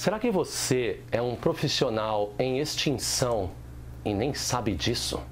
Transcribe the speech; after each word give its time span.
Será 0.00 0.18
que 0.18 0.30
você 0.30 1.00
é 1.12 1.20
um 1.20 1.36
profissional 1.36 2.32
em 2.38 2.58
extinção 2.58 3.50
e 4.02 4.14
nem 4.14 4.32
sabe 4.32 4.74
disso? 4.74 5.22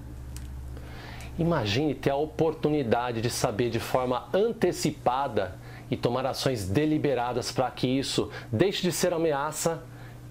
Imagine 1.39 1.95
ter 1.95 2.11
a 2.11 2.17
oportunidade 2.17 3.23
de 3.23 3.31
saber 3.31 3.71
de 3.71 3.81
forma 3.81 4.29
antecipada 4.31 5.57
e 5.91 5.97
tomar 5.97 6.27
ações 6.27 6.69
deliberadas 6.69 7.51
para 7.51 7.71
que 7.71 7.87
isso 7.87 8.31
deixe 8.53 8.83
de 8.83 8.93
ser 8.93 9.15
ameaça 9.15 9.83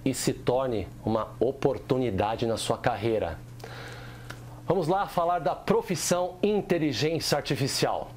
e 0.06 0.14
se 0.14 0.34
torne 0.34 0.88
uma 1.04 1.30
oportunidade 1.40 2.46
na 2.46 2.58
sua 2.58 2.78
carreira. 2.78 3.40
Vamos 4.68 4.88
lá 4.88 5.08
falar 5.08 5.40
da 5.40 5.56
profissão 5.56 6.36
inteligência 6.44 7.36
artificial. 7.40 8.12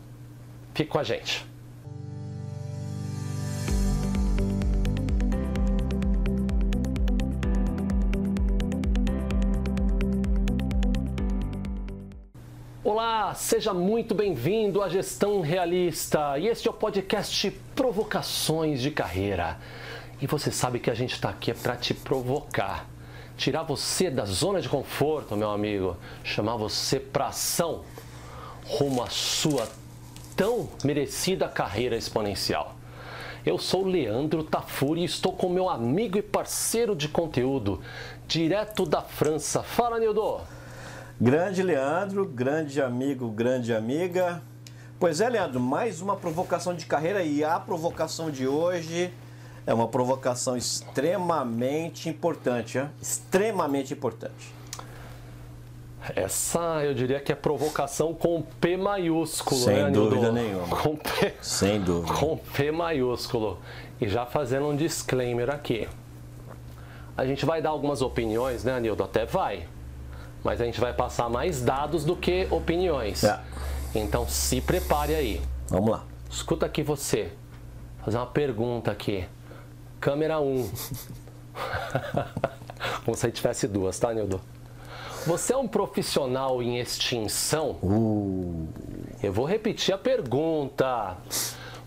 Fique 0.75 0.91
com 0.91 0.99
a 0.99 1.03
gente. 1.03 1.50
Olá, 12.93 13.33
seja 13.35 13.73
muito 13.73 14.17
bem-vindo 14.17 14.83
à 14.83 14.89
Gestão 14.89 15.41
Realista 15.41 16.37
e 16.37 16.49
este 16.49 16.67
é 16.67 16.73
o 16.73 16.75
podcast 16.75 17.49
Provocações 17.73 18.83
de 18.83 18.91
Carreira. 18.91 19.61
E 20.21 20.27
você 20.27 20.51
sabe 20.51 20.81
que 20.81 20.91
a 20.91 20.95
gente 20.95 21.13
está 21.13 21.29
aqui 21.29 21.53
é 21.53 21.55
para 21.55 21.77
te 21.77 21.95
provocar, 21.95 22.89
tirar 23.37 23.63
você 23.63 24.11
da 24.11 24.25
zona 24.25 24.61
de 24.61 24.69
conforto, 24.69 25.37
meu 25.37 25.53
amigo, 25.53 25.97
chamar 26.25 26.57
você 26.57 26.99
para 26.99 27.29
ação 27.29 27.85
rumo 28.65 29.05
à 29.05 29.09
sua 29.09 29.69
tão 30.35 30.69
merecida 30.83 31.47
carreira 31.49 31.97
exponencial. 31.97 32.75
Eu 33.47 33.57
sou 33.57 33.87
Leandro 33.87 34.43
Tafuri 34.43 35.03
e 35.03 35.05
estou 35.05 35.33
com 35.33 35.49
meu 35.49 35.69
amigo 35.69 36.19
e 36.19 36.23
parceiro 36.23 36.97
de 36.97 37.07
conteúdo, 37.07 37.81
direto 38.27 38.85
da 38.85 39.01
França. 39.01 39.63
Fala, 39.63 40.01
Nildo! 40.01 40.41
Grande 41.21 41.63
Leandro, 41.63 42.25
grande 42.25 42.81
amigo, 42.81 43.29
grande 43.29 43.75
amiga. 43.75 44.43
Pois 44.99 45.21
é, 45.21 45.29
Leandro, 45.29 45.61
mais 45.61 46.01
uma 46.01 46.17
provocação 46.17 46.75
de 46.75 46.87
carreira 46.87 47.23
e 47.23 47.45
a 47.45 47.61
provocação 47.61 48.31
de 48.31 48.47
hoje 48.49 49.13
é 49.67 49.75
uma 49.75 49.87
provocação 49.87 50.57
extremamente 50.57 52.09
importante, 52.09 52.79
hein? 52.79 52.89
extremamente 53.03 53.93
importante. 53.93 54.55
Essa 56.17 56.83
eu 56.85 56.95
diria 56.95 57.21
que 57.21 57.31
é 57.31 57.35
provocação 57.35 58.15
com 58.15 58.41
P 58.41 58.79
maiúsculo, 58.79 59.61
Sem 59.61 59.75
né, 59.85 59.91
dúvida 59.91 60.33
Nildo? 60.33 60.33
nenhuma. 60.33 60.77
Com 60.79 60.97
P, 60.97 61.35
Sem 61.43 61.81
dúvida. 61.83 62.15
com 62.15 62.39
P 62.39 62.73
maiúsculo. 62.73 63.59
E 64.01 64.09
já 64.09 64.25
fazendo 64.25 64.69
um 64.69 64.75
disclaimer 64.77 65.51
aqui. 65.51 65.87
A 67.15 67.27
gente 67.27 67.45
vai 67.45 67.61
dar 67.61 67.69
algumas 67.69 68.01
opiniões, 68.01 68.65
né, 68.65 68.81
Nildo? 68.81 69.03
Até 69.05 69.27
vai. 69.27 69.69
Mas 70.43 70.61
a 70.61 70.65
gente 70.65 70.81
vai 70.81 70.93
passar 70.93 71.29
mais 71.29 71.61
dados 71.63 72.05
do 72.05 72.17
que 72.17 72.47
opiniões. 72.51 73.25
É. 73.25 73.41
Então 73.95 74.27
se 74.29 74.61
prepare 74.61 75.15
aí. 75.15 75.43
Vamos 75.69 75.91
lá. 75.91 76.05
Escuta 76.31 76.67
aqui 76.67 76.83
você. 76.83 77.33
Fazer 78.05 78.17
uma 78.17 78.27
pergunta 78.27 78.91
aqui. 78.91 79.27
Câmera 80.01 80.41
1. 80.41 80.71
Como 83.05 83.17
se 83.17 83.27
a 83.27 83.29
gente 83.29 83.37
tivesse 83.37 83.69
duas, 83.69 83.99
tá, 83.99 84.13
Nildo? 84.15 84.41
Você 85.27 85.53
é 85.53 85.57
um 85.57 85.69
profissional 85.69 86.63
em 86.63 86.79
extinção? 86.79 87.77
Uh, 87.83 88.69
Eu 89.23 89.33
vou 89.33 89.45
repetir 89.45 89.95
a 89.95 89.99
pergunta. 89.99 91.17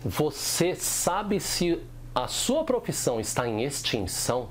Você 0.04 0.76
sabe 0.76 1.40
se 1.40 1.80
a 2.14 2.28
sua 2.28 2.62
profissão 2.62 3.18
está 3.18 3.48
em 3.48 3.64
extinção? 3.64 4.50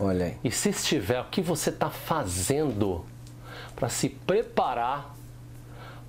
Olha 0.00 0.26
aí. 0.26 0.36
E 0.44 0.50
se 0.50 0.70
estiver, 0.70 1.20
o 1.20 1.24
que 1.24 1.40
você 1.40 1.70
está 1.70 1.90
fazendo 1.90 3.04
para 3.74 3.88
se 3.88 4.08
preparar 4.08 5.12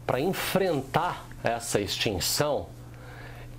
para 0.06 0.20
enfrentar 0.20 1.27
essa 1.44 1.80
extinção 1.80 2.67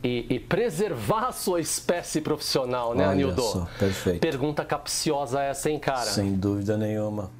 e, 0.02 0.26
e 0.28 0.38
preservar 0.38 1.28
a 1.28 1.32
sua 1.32 1.60
espécie 1.60 2.20
profissional, 2.20 2.94
né, 2.94 3.04
Olha 3.04 3.12
Anildo? 3.12 3.42
só, 3.42 3.66
perfeito. 3.78 4.20
Pergunta 4.20 4.64
capciosa 4.64 5.40
essa, 5.42 5.70
hein, 5.70 5.78
cara? 5.78 6.04
Sem 6.04 6.34
dúvida 6.34 6.76
nenhuma. 6.76 7.30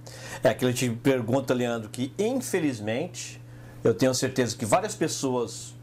É 0.42 0.48
aquilo 0.48 0.72
que 0.72 0.78
te 0.78 0.90
pergunta, 0.90 1.52
Leandro, 1.52 1.90
que 1.90 2.12
infelizmente 2.18 3.40
eu 3.82 3.92
tenho 3.92 4.14
certeza 4.14 4.56
que 4.56 4.64
várias 4.64 4.94
pessoas 4.94 5.74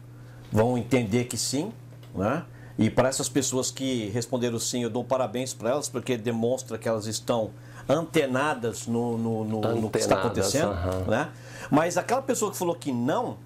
vão 0.50 0.76
entender 0.76 1.24
que 1.24 1.36
sim, 1.36 1.72
né? 2.14 2.44
E 2.78 2.88
para 2.88 3.08
essas 3.08 3.28
pessoas 3.28 3.70
que 3.70 4.08
responderam 4.10 4.58
sim, 4.58 4.82
eu 4.82 4.90
dou 4.90 5.04
parabéns 5.04 5.52
para 5.52 5.70
elas, 5.70 5.88
porque 5.88 6.16
demonstra 6.16 6.78
que 6.78 6.88
elas 6.88 7.06
estão 7.06 7.50
antenadas 7.88 8.86
no, 8.86 9.18
no, 9.18 9.44
no, 9.44 9.60
no 9.80 9.90
que 9.90 9.98
está 9.98 10.16
Antenadas, 10.16 10.54
acontecendo. 10.54 11.10
Né? 11.10 11.28
Mas 11.70 11.96
aquela 11.96 12.22
pessoa 12.22 12.50
que 12.50 12.56
falou 12.56 12.74
que 12.74 12.92
não, 12.92 13.36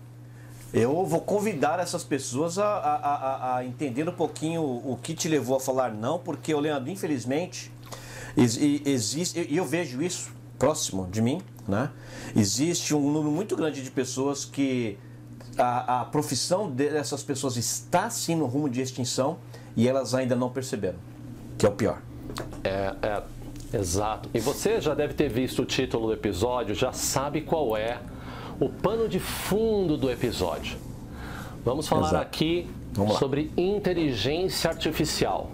eu 0.72 1.04
vou 1.04 1.20
convidar 1.20 1.78
essas 1.80 2.04
pessoas 2.04 2.58
a, 2.58 2.66
a, 2.66 2.94
a, 2.96 3.56
a 3.56 3.64
entender 3.64 4.08
um 4.08 4.12
pouquinho 4.12 4.62
o 4.62 4.98
que 5.02 5.14
te 5.14 5.28
levou 5.28 5.56
a 5.56 5.60
falar 5.60 5.92
não, 5.92 6.18
porque, 6.18 6.54
Leandro, 6.54 6.90
infelizmente, 6.90 7.72
ex- 8.36 8.56
e- 8.56 8.82
existe, 8.84 9.46
e 9.48 9.56
eu 9.56 9.64
vejo 9.64 10.02
isso 10.02 10.30
próximo 10.58 11.06
de 11.10 11.20
mim, 11.20 11.40
né? 11.66 11.90
Existe 12.34 12.94
um 12.94 13.10
número 13.12 13.30
muito 13.30 13.56
grande 13.56 13.82
de 13.82 13.90
pessoas 13.90 14.44
que 14.44 14.98
a, 15.58 16.00
a 16.00 16.04
profissão 16.04 16.70
dessas 16.70 17.22
pessoas 17.22 17.56
está 17.56 18.10
sim 18.10 18.34
no 18.34 18.46
rumo 18.46 18.68
de 18.68 18.80
extinção 18.80 19.38
e 19.76 19.88
elas 19.88 20.14
ainda 20.14 20.34
não 20.34 20.50
perceberam, 20.50 20.98
que 21.58 21.66
é 21.66 21.68
o 21.68 21.72
pior. 21.72 22.00
É, 22.64 22.94
é, 23.02 23.22
exato. 23.76 24.28
E 24.32 24.40
você 24.40 24.80
já 24.80 24.94
deve 24.94 25.14
ter 25.14 25.28
visto 25.28 25.62
o 25.62 25.64
título 25.64 26.08
do 26.08 26.12
episódio, 26.12 26.74
já 26.74 26.92
sabe 26.92 27.42
qual 27.42 27.76
é 27.76 27.98
o 28.58 28.68
pano 28.68 29.08
de 29.08 29.20
fundo 29.20 29.96
do 29.96 30.10
episódio. 30.10 30.78
Vamos 31.64 31.88
falar 31.88 32.08
Exato. 32.08 32.22
aqui 32.22 32.68
Vamos 32.92 33.18
sobre 33.18 33.50
inteligência 33.56 34.70
artificial. 34.70 35.50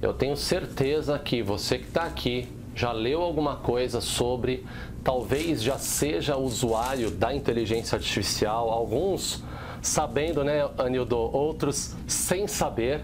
Eu 0.00 0.12
tenho 0.12 0.36
certeza 0.36 1.18
que 1.18 1.42
você 1.42 1.78
que 1.78 1.86
está 1.86 2.02
aqui 2.02 2.48
já 2.74 2.90
leu 2.90 3.22
alguma 3.22 3.56
coisa 3.56 4.00
sobre, 4.00 4.66
talvez 5.02 5.62
já 5.62 5.78
seja 5.78 6.36
usuário 6.36 7.10
da 7.10 7.34
inteligência 7.34 7.96
artificial, 7.96 8.70
alguns 8.70 9.42
sabendo, 9.80 10.44
né, 10.44 10.68
Anildo, 10.78 11.16
outros 11.16 11.94
sem 12.06 12.46
saber. 12.46 13.02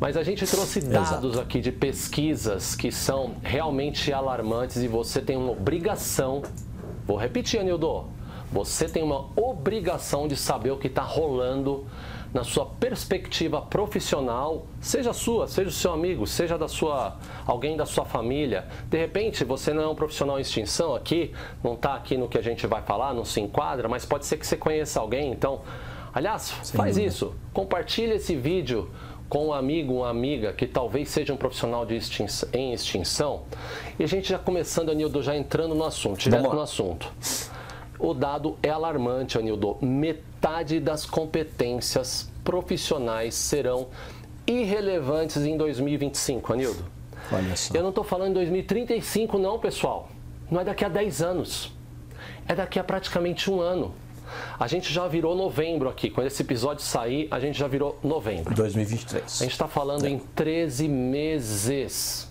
Mas 0.00 0.16
a 0.16 0.22
gente 0.22 0.44
trouxe 0.46 0.80
dados 0.80 1.38
aqui 1.38 1.60
de 1.60 1.70
pesquisas 1.70 2.74
que 2.74 2.90
são 2.90 3.36
realmente 3.42 4.12
alarmantes 4.12 4.78
e 4.78 4.88
você 4.88 5.20
tem 5.20 5.36
uma 5.36 5.52
obrigação. 5.52 6.42
Vou 7.06 7.16
repetir, 7.16 7.60
Anildo. 7.60 8.06
Você 8.50 8.88
tem 8.88 9.02
uma 9.02 9.26
obrigação 9.36 10.26
de 10.26 10.36
saber 10.36 10.70
o 10.72 10.76
que 10.76 10.88
está 10.88 11.02
rolando 11.02 11.86
na 12.32 12.44
sua 12.44 12.64
perspectiva 12.64 13.60
profissional, 13.60 14.66
seja 14.80 15.12
sua, 15.12 15.46
seja 15.46 15.68
o 15.68 15.72
seu 15.72 15.92
amigo, 15.92 16.26
seja 16.26 16.56
da 16.56 16.66
sua 16.66 17.18
alguém 17.46 17.76
da 17.76 17.84
sua 17.84 18.04
família. 18.04 18.66
De 18.88 18.98
repente, 18.98 19.44
você 19.44 19.72
não 19.72 19.82
é 19.82 19.88
um 19.88 19.94
profissional 19.94 20.38
em 20.38 20.42
extinção 20.42 20.94
aqui, 20.94 21.32
não 21.62 21.74
está 21.74 21.94
aqui 21.94 22.16
no 22.16 22.28
que 22.28 22.38
a 22.38 22.42
gente 22.42 22.66
vai 22.66 22.82
falar, 22.82 23.12
não 23.12 23.24
se 23.24 23.40
enquadra, 23.40 23.88
mas 23.88 24.06
pode 24.06 24.24
ser 24.24 24.38
que 24.38 24.46
você 24.46 24.56
conheça 24.56 24.98
alguém. 24.98 25.30
Então, 25.30 25.60
aliás, 26.14 26.50
faz 26.50 26.96
isso. 26.96 27.34
Compartilhe 27.52 28.14
esse 28.14 28.34
vídeo 28.34 28.90
com 29.28 29.48
um 29.48 29.52
amigo, 29.52 29.94
uma 29.94 30.10
amiga 30.10 30.52
que 30.52 30.66
talvez 30.66 31.08
seja 31.10 31.32
um 31.32 31.36
profissional 31.36 31.84
de 31.84 31.96
extinção, 31.96 32.48
em 32.52 32.72
extinção. 32.72 33.42
E 33.98 34.04
a 34.04 34.06
gente 34.06 34.28
já 34.28 34.38
começando, 34.38 34.90
Anildo, 34.90 35.22
já 35.22 35.36
entrando 35.36 35.74
no 35.74 35.84
assunto, 35.84 36.18
direto 36.18 36.52
no 36.54 36.60
assunto. 36.60 37.12
O 38.02 38.12
dado 38.12 38.58
é 38.60 38.68
alarmante, 38.68 39.38
Anildo. 39.38 39.78
Metade 39.80 40.80
das 40.80 41.06
competências 41.06 42.28
profissionais 42.42 43.32
serão 43.32 43.86
irrelevantes 44.44 45.36
em 45.36 45.56
2025, 45.56 46.52
Anildo. 46.52 46.84
Olha 47.30 47.54
só. 47.54 47.72
Eu 47.72 47.82
não 47.82 47.90
estou 47.90 48.02
falando 48.02 48.30
em 48.30 48.34
2035, 48.34 49.38
não, 49.38 49.56
pessoal. 49.60 50.08
Não 50.50 50.60
é 50.60 50.64
daqui 50.64 50.84
a 50.84 50.88
10 50.88 51.22
anos. 51.22 51.72
É 52.48 52.56
daqui 52.56 52.80
a 52.80 52.82
praticamente 52.82 53.48
um 53.48 53.60
ano. 53.60 53.94
A 54.58 54.66
gente 54.66 54.92
já 54.92 55.06
virou 55.06 55.36
novembro 55.36 55.88
aqui. 55.88 56.10
Quando 56.10 56.26
esse 56.26 56.42
episódio 56.42 56.82
sair, 56.82 57.28
a 57.30 57.38
gente 57.38 57.56
já 57.56 57.68
virou 57.68 58.00
novembro. 58.02 58.52
2023. 58.52 59.24
A 59.24 59.44
gente 59.44 59.52
está 59.52 59.68
falando 59.68 60.06
em 60.06 60.18
13 60.18 60.88
meses. 60.88 62.28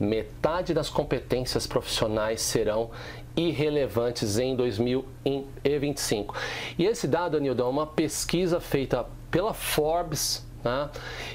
Metade 0.00 0.72
das 0.72 0.88
competências 0.88 1.66
profissionais 1.66 2.40
serão 2.40 2.90
irrelevantes 3.36 4.38
em 4.38 4.54
2025. 4.54 6.34
E 6.78 6.84
esse 6.84 7.06
dado, 7.06 7.36
Anildo, 7.36 7.62
é 7.62 7.66
uma 7.66 7.86
pesquisa 7.86 8.60
feita 8.60 9.06
pela 9.30 9.54
Forbes, 9.54 10.46
né, 10.62 10.90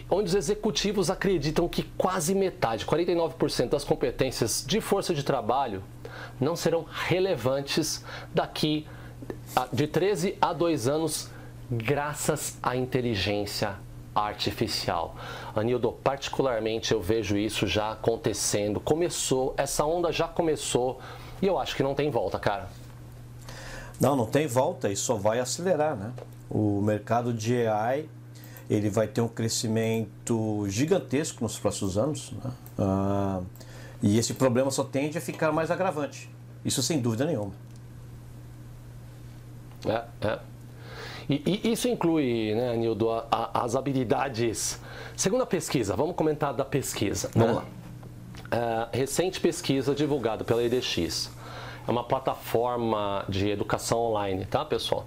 onde 0.10 0.30
os 0.30 0.36
executivos 0.36 1.10
acreditam 1.10 1.68
que 1.68 1.84
quase 1.98 2.34
metade, 2.34 2.86
49% 2.86 3.70
das 3.70 3.84
competências 3.84 4.64
de 4.66 4.80
força 4.80 5.14
de 5.14 5.24
trabalho 5.24 5.84
não 6.40 6.56
serão 6.56 6.86
relevantes 7.08 8.06
daqui 8.34 8.88
de 9.74 9.88
13 9.88 10.38
a 10.40 10.54
2 10.54 10.88
anos, 10.88 11.30
graças 11.70 12.58
à 12.62 12.76
inteligência 12.76 13.76
artificial. 14.16 15.16
Anildo, 15.56 15.92
particularmente 15.92 16.92
eu 16.92 17.02
vejo 17.02 17.38
isso 17.38 17.68
já 17.68 17.92
acontecendo. 17.92 18.80
Começou, 18.80 19.54
essa 19.58 19.86
onda 19.86 20.12
já 20.12 20.28
começou 20.28 21.00
e 21.42 21.48
eu 21.48 21.58
acho 21.58 21.76
que 21.76 21.84
não 21.84 21.94
tem 21.94 22.10
volta, 22.10 22.40
cara. 22.40 22.70
Não, 24.00 24.16
não 24.16 24.26
tem 24.26 24.48
volta 24.48 24.90
e 24.90 24.96
só 24.96 25.16
vai 25.16 25.40
acelerar, 25.40 25.96
né? 25.96 26.12
O 26.50 26.82
mercado 26.82 27.34
de 27.34 27.68
AI 27.68 28.08
ele 28.70 28.90
vai 28.90 29.08
ter 29.08 29.22
um 29.22 29.28
crescimento 29.28 30.66
gigantesco 30.68 31.44
nos 31.44 31.58
próximos 31.58 31.98
anos. 31.98 32.32
Né? 32.32 32.52
Ah, 32.78 33.42
e 34.02 34.18
esse 34.18 34.34
problema 34.34 34.70
só 34.70 34.84
tende 34.84 35.18
a 35.18 35.22
ficar 35.22 35.52
mais 35.52 35.72
agravante. 35.72 36.30
Isso 36.64 36.84
sem 36.84 37.00
dúvida 37.00 37.26
nenhuma. 37.26 37.54
É, 39.86 40.04
é. 40.22 40.40
E, 41.30 41.62
e 41.64 41.72
isso 41.72 41.88
inclui, 41.88 42.54
né, 42.56 42.76
Nildo, 42.78 43.10
a, 43.10 43.28
a, 43.32 43.64
as 43.64 43.76
habilidades. 43.76 44.80
Segundo 45.16 45.44
a 45.44 45.46
pesquisa, 45.46 45.96
vamos 45.96 46.16
comentar 46.16 46.54
da 46.54 46.64
pesquisa. 46.64 47.30
Vamos 47.34 47.56
né? 47.56 47.62
lá. 47.62 47.66
É, 48.52 48.98
recente 48.98 49.40
pesquisa 49.40 49.94
divulgada 49.94 50.44
pela 50.44 50.64
EDX. 50.64 51.32
É 51.88 51.92
uma 51.92 52.04
plataforma 52.04 53.26
de 53.28 53.50
educação 53.50 54.00
online, 54.00 54.46
tá, 54.46 54.64
pessoal? 54.66 55.06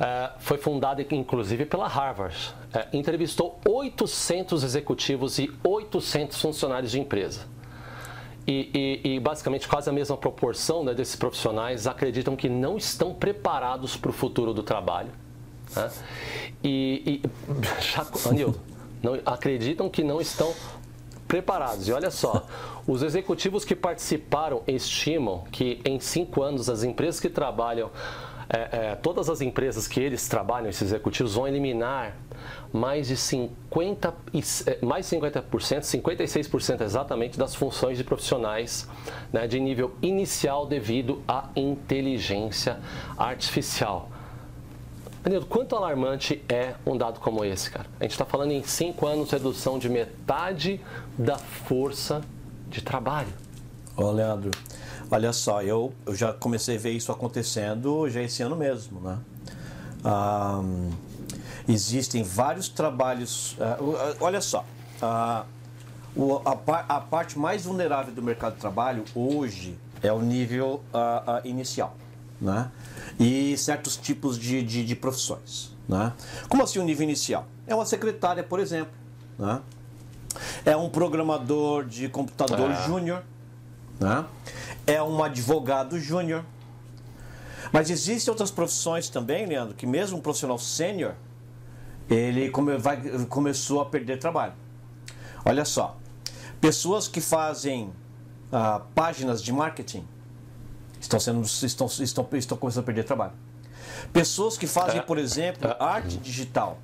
É, 0.00 0.30
foi 0.38 0.58
fundada 0.58 1.02
inclusive 1.02 1.66
pela 1.66 1.88
Harvard. 1.88 2.54
É, 2.72 2.86
entrevistou 2.92 3.58
800 3.66 4.62
executivos 4.62 5.38
e 5.38 5.50
800 5.64 6.40
funcionários 6.40 6.92
de 6.92 7.00
empresa. 7.00 7.46
E, 8.46 9.02
e, 9.04 9.16
e, 9.16 9.20
basicamente 9.20 9.68
quase 9.68 9.90
a 9.90 9.92
mesma 9.92 10.16
proporção 10.16 10.82
né, 10.82 10.94
desses 10.94 11.14
profissionais 11.16 11.86
acreditam 11.86 12.34
que 12.34 12.48
não 12.48 12.78
estão 12.78 13.12
preparados 13.12 13.94
para 13.94 14.08
o 14.08 14.12
futuro 14.12 14.54
do 14.54 14.62
trabalho. 14.62 15.10
Né? 15.76 15.90
E, 16.64 17.22
e 17.22 17.22
já, 17.82 18.06
Anil, 18.26 18.54
não, 19.02 19.20
acreditam 19.26 19.90
que 19.90 20.02
não 20.02 20.18
estão 20.18 20.54
preparados. 21.28 21.86
E 21.86 21.92
olha 21.92 22.10
só, 22.10 22.46
os 22.86 23.02
executivos 23.02 23.64
que 23.64 23.76
participaram 23.76 24.62
estimam 24.66 25.44
que 25.52 25.80
em 25.84 26.00
cinco 26.00 26.42
anos 26.42 26.68
as 26.70 26.82
empresas 26.82 27.20
que 27.20 27.28
trabalham 27.28 27.90
é, 28.50 28.92
é, 28.92 28.94
todas 28.94 29.28
as 29.28 29.42
empresas 29.42 29.86
que 29.86 30.00
eles 30.00 30.26
trabalham, 30.26 30.70
esses 30.70 30.80
executivos, 30.80 31.34
vão 31.34 31.46
eliminar 31.46 32.16
mais 32.72 33.08
de 33.08 33.14
50%, 33.14 34.14
é, 34.66 34.84
mais 34.84 35.08
de 35.08 35.16
50%, 35.16 35.42
56% 35.82 36.80
exatamente 36.80 37.38
das 37.38 37.54
funções 37.54 37.98
de 37.98 38.04
profissionais 38.04 38.88
né, 39.30 39.46
de 39.46 39.60
nível 39.60 39.94
inicial 40.00 40.66
devido 40.66 41.22
à 41.28 41.50
inteligência 41.54 42.78
artificial. 43.18 44.08
Danilo, 45.28 45.44
quanto 45.44 45.76
alarmante 45.76 46.42
é 46.48 46.74
um 46.86 46.96
dado 46.96 47.20
como 47.20 47.44
esse, 47.44 47.70
cara? 47.70 47.84
A 48.00 48.04
gente 48.04 48.12
está 48.12 48.24
falando 48.24 48.52
em 48.52 48.62
5 48.62 49.06
anos 49.06 49.30
redução 49.30 49.78
de 49.78 49.86
metade 49.86 50.80
da 51.18 51.36
força 51.36 52.22
de 52.70 52.80
trabalho. 52.80 53.28
Ô, 53.94 54.10
Leandro, 54.10 54.50
Olha 55.10 55.32
só, 55.32 55.62
eu, 55.62 55.92
eu 56.04 56.14
já 56.14 56.34
comecei 56.34 56.76
a 56.76 56.78
ver 56.78 56.90
isso 56.90 57.10
acontecendo 57.10 58.08
já 58.10 58.20
esse 58.20 58.42
ano 58.42 58.54
mesmo, 58.54 59.00
né? 59.00 59.18
Ah, 60.04 60.62
existem 61.66 62.22
vários 62.22 62.68
trabalhos. 62.68 63.52
Uh, 63.54 64.16
olha 64.20 64.42
só, 64.42 64.66
o, 66.14 66.42
a, 66.44 66.96
a, 66.96 67.00
parte 67.00 67.38
mais 67.38 67.64
vulnerável 67.64 68.12
do 68.12 68.22
mercado 68.22 68.54
de 68.54 68.60
trabalho 68.60 69.04
hoje 69.14 69.78
é 70.02 70.12
o 70.12 70.20
nível 70.20 70.82
inicial, 71.42 71.96
né? 72.38 72.70
E 73.18 73.56
certos 73.56 73.96
tipos 73.96 74.38
de, 74.38 74.62
de, 74.62 74.84
de, 74.84 74.94
profissões, 74.94 75.76
né? 75.88 76.12
Como 76.48 76.62
assim 76.62 76.78
o 76.78 76.84
nível 76.84 77.02
inicial? 77.02 77.46
É 77.66 77.74
uma 77.74 77.84
secretária, 77.84 78.44
por 78.44 78.60
exemplo, 78.60 78.92
né? 79.38 79.60
É 80.64 80.76
um 80.76 80.88
programador 80.88 81.84
de 81.84 82.08
computador 82.08 82.70
é. 82.70 82.86
júnior, 82.86 83.24
né? 83.98 84.24
é 84.86 85.02
um 85.02 85.22
advogado 85.22 85.98
júnior. 85.98 86.44
Mas 87.72 87.90
existem 87.90 88.30
outras 88.30 88.50
profissões 88.50 89.08
também, 89.08 89.46
Leandro, 89.46 89.74
que 89.74 89.86
mesmo 89.86 90.18
um 90.18 90.20
profissional 90.20 90.58
sênior, 90.58 91.14
ele 92.08 92.48
come, 92.50 92.78
vai, 92.78 92.96
começou 93.26 93.80
a 93.80 93.86
perder 93.86 94.18
trabalho. 94.18 94.54
Olha 95.44 95.64
só, 95.64 95.96
pessoas 96.60 97.06
que 97.06 97.20
fazem 97.20 97.92
ah, 98.50 98.80
páginas 98.94 99.42
de 99.42 99.52
marketing 99.52 100.06
estão, 101.00 101.20
sendo, 101.20 101.42
estão, 101.42 101.86
estão, 101.86 102.28
estão 102.32 102.58
começando 102.58 102.82
a 102.82 102.86
perder 102.86 103.04
trabalho. 103.04 103.32
Pessoas 104.12 104.56
que 104.56 104.66
fazem, 104.66 105.00
é. 105.00 105.02
por 105.02 105.18
exemplo, 105.18 105.68
é. 105.68 105.76
arte 105.78 106.16
digital 106.16 106.78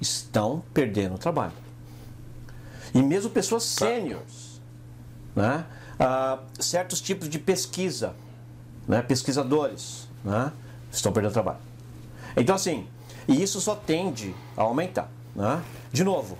estão 0.00 0.62
perdendo 0.72 1.18
trabalho. 1.18 1.52
E 2.94 3.02
mesmo 3.02 3.30
pessoas 3.30 3.64
tá. 3.74 3.86
sêniores, 3.86 4.60
né? 5.34 5.64
Ah, 5.98 6.38
certos 6.60 7.00
tipos 7.00 7.28
de 7.28 7.38
pesquisa, 7.38 8.14
né? 8.86 9.02
pesquisadores, 9.02 10.08
né? 10.24 10.52
estão 10.92 11.12
perdendo 11.12 11.32
trabalho. 11.32 11.58
Então, 12.36 12.54
assim, 12.54 12.86
e 13.26 13.42
isso 13.42 13.60
só 13.60 13.74
tende 13.74 14.34
a 14.56 14.62
aumentar. 14.62 15.10
Né? 15.34 15.62
De 15.92 16.04
novo, 16.04 16.38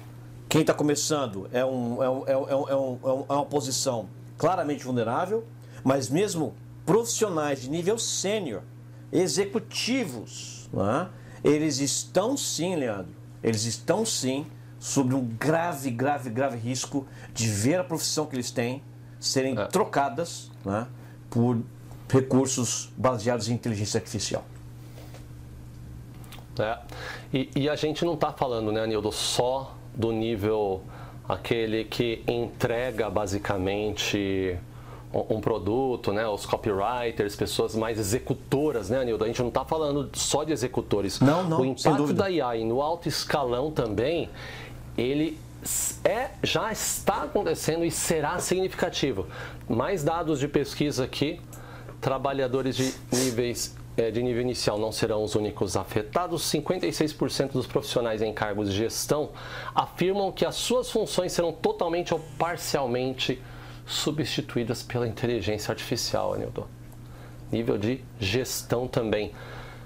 quem 0.49 0.61
está 0.61 0.73
começando 0.73 1.49
é, 1.53 1.65
um, 1.65 2.03
é, 2.03 2.09
um, 2.09 2.25
é, 2.27 2.37
um, 2.37 2.69
é, 2.69 2.77
um, 2.77 3.27
é 3.29 3.33
uma 3.33 3.45
posição 3.45 4.09
claramente 4.39 4.85
vulnerável, 4.85 5.45
mas 5.83 6.09
mesmo 6.09 6.55
profissionais 6.89 7.61
de 7.61 7.69
nível 7.69 7.99
sênior, 7.99 8.63
executivos, 9.13 10.71
né? 10.73 11.11
eles 11.45 11.81
estão 11.81 12.35
sim, 12.35 12.77
Leandro, 12.77 13.13
eles 13.43 13.67
estão 13.67 14.07
sim 14.07 14.47
sob 14.81 15.15
um 15.15 15.23
grave, 15.23 15.91
grave, 15.91 16.31
grave 16.31 16.57
risco 16.57 17.07
de 17.35 17.47
ver 17.47 17.79
a 17.79 17.85
profissão 17.85 18.25
que 18.25 18.35
eles 18.35 18.51
têm 18.51 18.83
serem 19.21 19.59
é. 19.59 19.67
trocadas 19.67 20.51
né, 20.65 20.87
por 21.29 21.61
recursos 22.09 22.91
baseados 22.97 23.51
em 23.51 23.53
inteligência 23.53 23.99
artificial. 23.99 24.47
É. 26.59 26.79
E, 27.35 27.51
e, 27.55 27.69
a 27.69 27.77
gente 27.77 28.03
não 28.03 28.15
está 28.15 28.33
falando, 28.33 28.73
né, 28.73 28.81
Anildo, 28.81 29.13
só 29.13 29.77
do 29.95 30.11
nível 30.11 30.83
aquele 31.29 31.85
que 31.85 32.25
entrega 32.27 33.11
basicamente 33.11 34.59
um 35.13 35.41
produto, 35.41 36.13
né, 36.13 36.27
os 36.29 36.45
copywriters, 36.45 37.35
pessoas 37.35 37.75
mais 37.75 37.99
executoras, 37.99 38.91
né, 38.91 39.01
Anildo? 39.01 39.25
A 39.25 39.27
gente 39.27 39.41
não 39.41 39.49
está 39.49 39.65
falando 39.65 40.11
só 40.15 40.45
de 40.45 40.53
executores. 40.53 41.21
Não, 41.21 41.45
não, 41.45 41.61
O 41.61 41.65
impacto 41.65 42.13
da 42.13 42.27
AI 42.27 42.65
no 42.65 42.83
alto 42.83 43.09
escalão 43.09 43.71
também, 43.71 44.29
ele 44.97 45.39
é, 46.05 46.31
já 46.43 46.71
está 46.71 47.23
acontecendo 47.23 47.85
e 47.85 47.91
será 47.91 48.39
significativo. 48.39 49.27
Mais 49.69 50.05
dados 50.05 50.39
de 50.39 50.49
pesquisa 50.49 51.05
aqui, 51.05 51.41
trabalhadores 52.01 52.77
de 52.77 52.95
níveis 53.13 53.77
é, 53.97 54.13
de 54.13 54.23
nível 54.23 54.43
inicial 54.43 54.79
não 54.79 54.93
serão 54.93 55.25
os 55.25 55.35
únicos 55.35 55.77
afetados. 55.77 56.43
56% 56.43 57.53
dos 57.53 57.67
profissionais 57.67 58.23
em 58.23 58.33
cargos 58.33 58.71
de 58.71 58.77
gestão 58.77 59.31
afirmam 59.75 60.31
que 60.31 60.47
as 60.47 60.55
suas 60.55 60.91
funções 60.91 61.33
serão 61.33 61.53
totalmente 61.53 62.15
ou 62.15 62.21
parcialmente 62.39 63.43
substituídas 63.89 64.83
pela 64.83 65.09
inteligência 65.09 65.73
artificial, 65.73 66.35
Anildo. 66.35 66.69
Nível 67.51 67.79
de 67.79 68.05
gestão 68.21 68.87
também. 68.87 69.33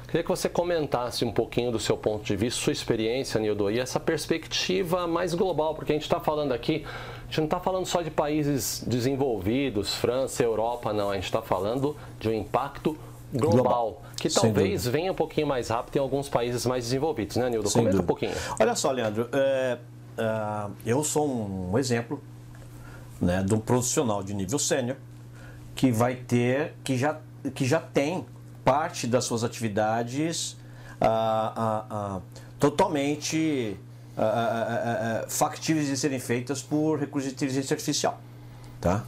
Queria 0.09 0.25
que 0.25 0.29
você 0.29 0.49
comentasse 0.49 1.25
um 1.25 1.33
pouquinho 1.33 1.73
do 1.73 1.79
seu 1.79 1.97
ponto 1.97 2.23
de 2.23 2.37
vista, 2.37 2.61
sua 2.61 2.73
experiência, 2.73 3.41
Nildo, 3.41 3.71
e 3.71 3.81
essa 3.81 3.99
perspectiva 3.99 5.07
mais 5.07 5.33
global, 5.33 5.75
porque 5.75 5.93
a 5.93 5.95
gente 5.95 6.03
está 6.03 6.21
falando 6.21 6.53
aqui, 6.53 6.85
a 6.85 7.25
gente 7.27 7.39
não 7.39 7.45
está 7.47 7.61
falando 7.61 7.87
só 7.87 8.03
de 8.03 8.11
países 8.11 8.85
desenvolvidos, 8.87 9.95
França, 9.95 10.43
Europa, 10.43 10.93
não, 10.93 11.11
a 11.11 11.15
gente 11.15 11.25
está 11.25 11.41
falando 11.41 11.97
de 12.21 12.29
um 12.29 12.35
impacto 12.35 12.99
global, 13.33 13.63
global. 13.63 14.03
que 14.19 14.29
talvez 14.29 14.87
venha 14.87 15.13
um 15.13 15.15
pouquinho 15.15 15.47
mais 15.47 15.71
rápido 15.71 15.97
em 15.97 16.01
alguns 16.01 16.29
países 16.29 16.67
mais 16.67 16.85
desenvolvidos, 16.85 17.37
né, 17.37 17.49
Nildo? 17.49 17.71
Comenta 17.71 17.93
dúvida. 17.93 18.03
um 18.03 18.07
pouquinho. 18.07 18.35
Olha 18.61 18.75
só, 18.75 18.91
Leandro, 18.91 19.31
é, 19.33 19.79
é, 20.19 20.67
eu 20.85 21.03
sou 21.03 21.27
um 21.27 21.79
exemplo 21.79 22.21
né, 23.23 23.41
de 23.43 23.55
um 23.55 23.61
profissional 23.61 24.21
de 24.23 24.35
nível 24.35 24.59
sênior 24.59 24.97
que 25.77 25.93
vai 25.93 26.17
ter, 26.17 26.75
que 26.83 26.99
já, 26.99 27.21
que 27.55 27.65
já 27.65 27.79
tem 27.79 28.27
parte 28.65 29.07
das 29.07 29.25
suas 29.25 29.45
atividades 29.45 30.57
ah, 31.01 31.53
ah, 31.57 31.87
ah, 31.91 32.21
totalmente 32.59 33.77
factíveis 35.29 35.87
de 35.87 35.97
serem 35.97 36.19
feitas 36.19 36.63
por 36.63 36.99
recursos 36.99 37.31
de 37.31 37.35
inteligência 37.35 37.73
artificial. 37.73 38.21
Tá? 38.79 39.05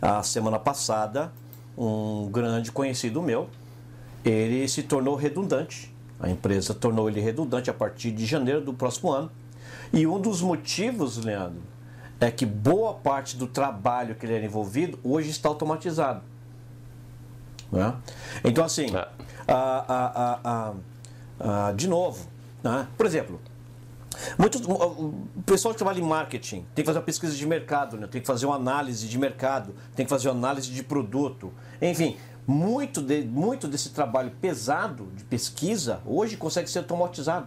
A 0.00 0.22
semana 0.22 0.58
passada, 0.58 1.30
um 1.76 2.30
grande 2.32 2.72
conhecido 2.72 3.20
meu, 3.20 3.50
ele 4.24 4.66
se 4.66 4.82
tornou 4.82 5.16
redundante. 5.16 5.94
A 6.18 6.30
empresa 6.30 6.72
tornou 6.72 7.10
ele 7.10 7.20
redundante 7.20 7.68
a 7.68 7.74
partir 7.74 8.10
de 8.10 8.24
janeiro 8.24 8.62
do 8.62 8.72
próximo 8.72 9.12
ano. 9.12 9.30
E 9.92 10.06
um 10.06 10.18
dos 10.18 10.40
motivos, 10.40 11.18
Leandro, 11.18 11.60
é 12.20 12.30
que 12.30 12.44
boa 12.44 12.94
parte 12.94 13.36
do 13.36 13.46
trabalho 13.46 14.14
que 14.14 14.26
ele 14.26 14.34
era 14.34 14.44
envolvido 14.44 14.98
hoje 15.04 15.30
está 15.30 15.48
automatizado. 15.48 16.22
Né? 17.70 17.94
Então, 18.44 18.64
assim, 18.64 18.94
é. 18.96 19.08
a, 19.46 20.34
a, 20.44 20.74
a, 21.40 21.72
de 21.72 21.86
novo, 21.86 22.26
né? 22.62 22.86
por 22.96 23.06
exemplo, 23.06 23.40
Muitos, 24.36 24.62
o 24.66 25.14
pessoal 25.46 25.72
que 25.72 25.78
trabalha 25.78 26.00
em 26.00 26.02
marketing 26.02 26.66
tem 26.74 26.82
que 26.82 26.84
fazer 26.84 26.98
uma 26.98 27.04
pesquisa 27.04 27.36
de 27.36 27.46
mercado, 27.46 27.96
né? 27.96 28.08
tem 28.08 28.20
que 28.20 28.26
fazer 28.26 28.46
uma 28.46 28.56
análise 28.56 29.06
de 29.06 29.16
mercado, 29.16 29.74
tem 29.94 30.04
que 30.04 30.10
fazer 30.10 30.28
uma 30.28 30.34
análise 30.34 30.70
de 30.70 30.82
produto. 30.82 31.52
Enfim, 31.80 32.16
muito, 32.46 33.00
de, 33.00 33.22
muito 33.22 33.68
desse 33.68 33.90
trabalho 33.90 34.32
pesado 34.40 35.08
de 35.14 35.22
pesquisa 35.22 36.00
hoje 36.04 36.36
consegue 36.36 36.68
ser 36.68 36.80
automatizado. 36.80 37.46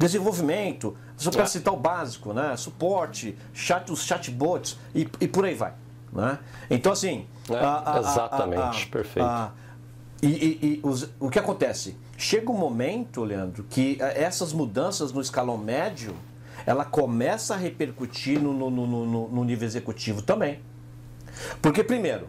Desenvolvimento, 0.00 0.96
só 1.14 1.30
para 1.30 1.44
citar 1.44 1.74
o 1.74 1.76
básico, 1.76 2.32
né? 2.32 2.56
suporte, 2.56 3.36
chat, 3.52 3.92
os 3.92 4.02
chatbots 4.02 4.78
e, 4.94 5.06
e 5.20 5.28
por 5.28 5.44
aí 5.44 5.54
vai. 5.54 5.74
Né? 6.10 6.38
Então, 6.70 6.90
assim. 6.90 7.26
É, 7.50 7.54
a, 7.54 7.96
a, 7.96 7.98
exatamente, 7.98 8.86
a, 8.86 8.90
perfeito. 8.90 9.52
e, 10.22 10.26
e, 10.26 10.58
e 10.62 10.80
os, 10.82 11.10
o 11.20 11.28
que 11.28 11.38
acontece? 11.38 11.98
Chega 12.16 12.50
um 12.50 12.56
momento, 12.56 13.22
Leandro, 13.22 13.62
que 13.68 13.98
essas 14.00 14.54
mudanças 14.54 15.12
no 15.12 15.20
escalão 15.20 15.58
médio 15.58 16.16
ela 16.64 16.84
começa 16.86 17.52
a 17.52 17.56
repercutir 17.58 18.40
no, 18.40 18.54
no, 18.54 18.70
no, 18.70 19.28
no 19.28 19.44
nível 19.44 19.66
executivo 19.68 20.22
também. 20.22 20.60
Porque, 21.60 21.84
primeiro, 21.84 22.26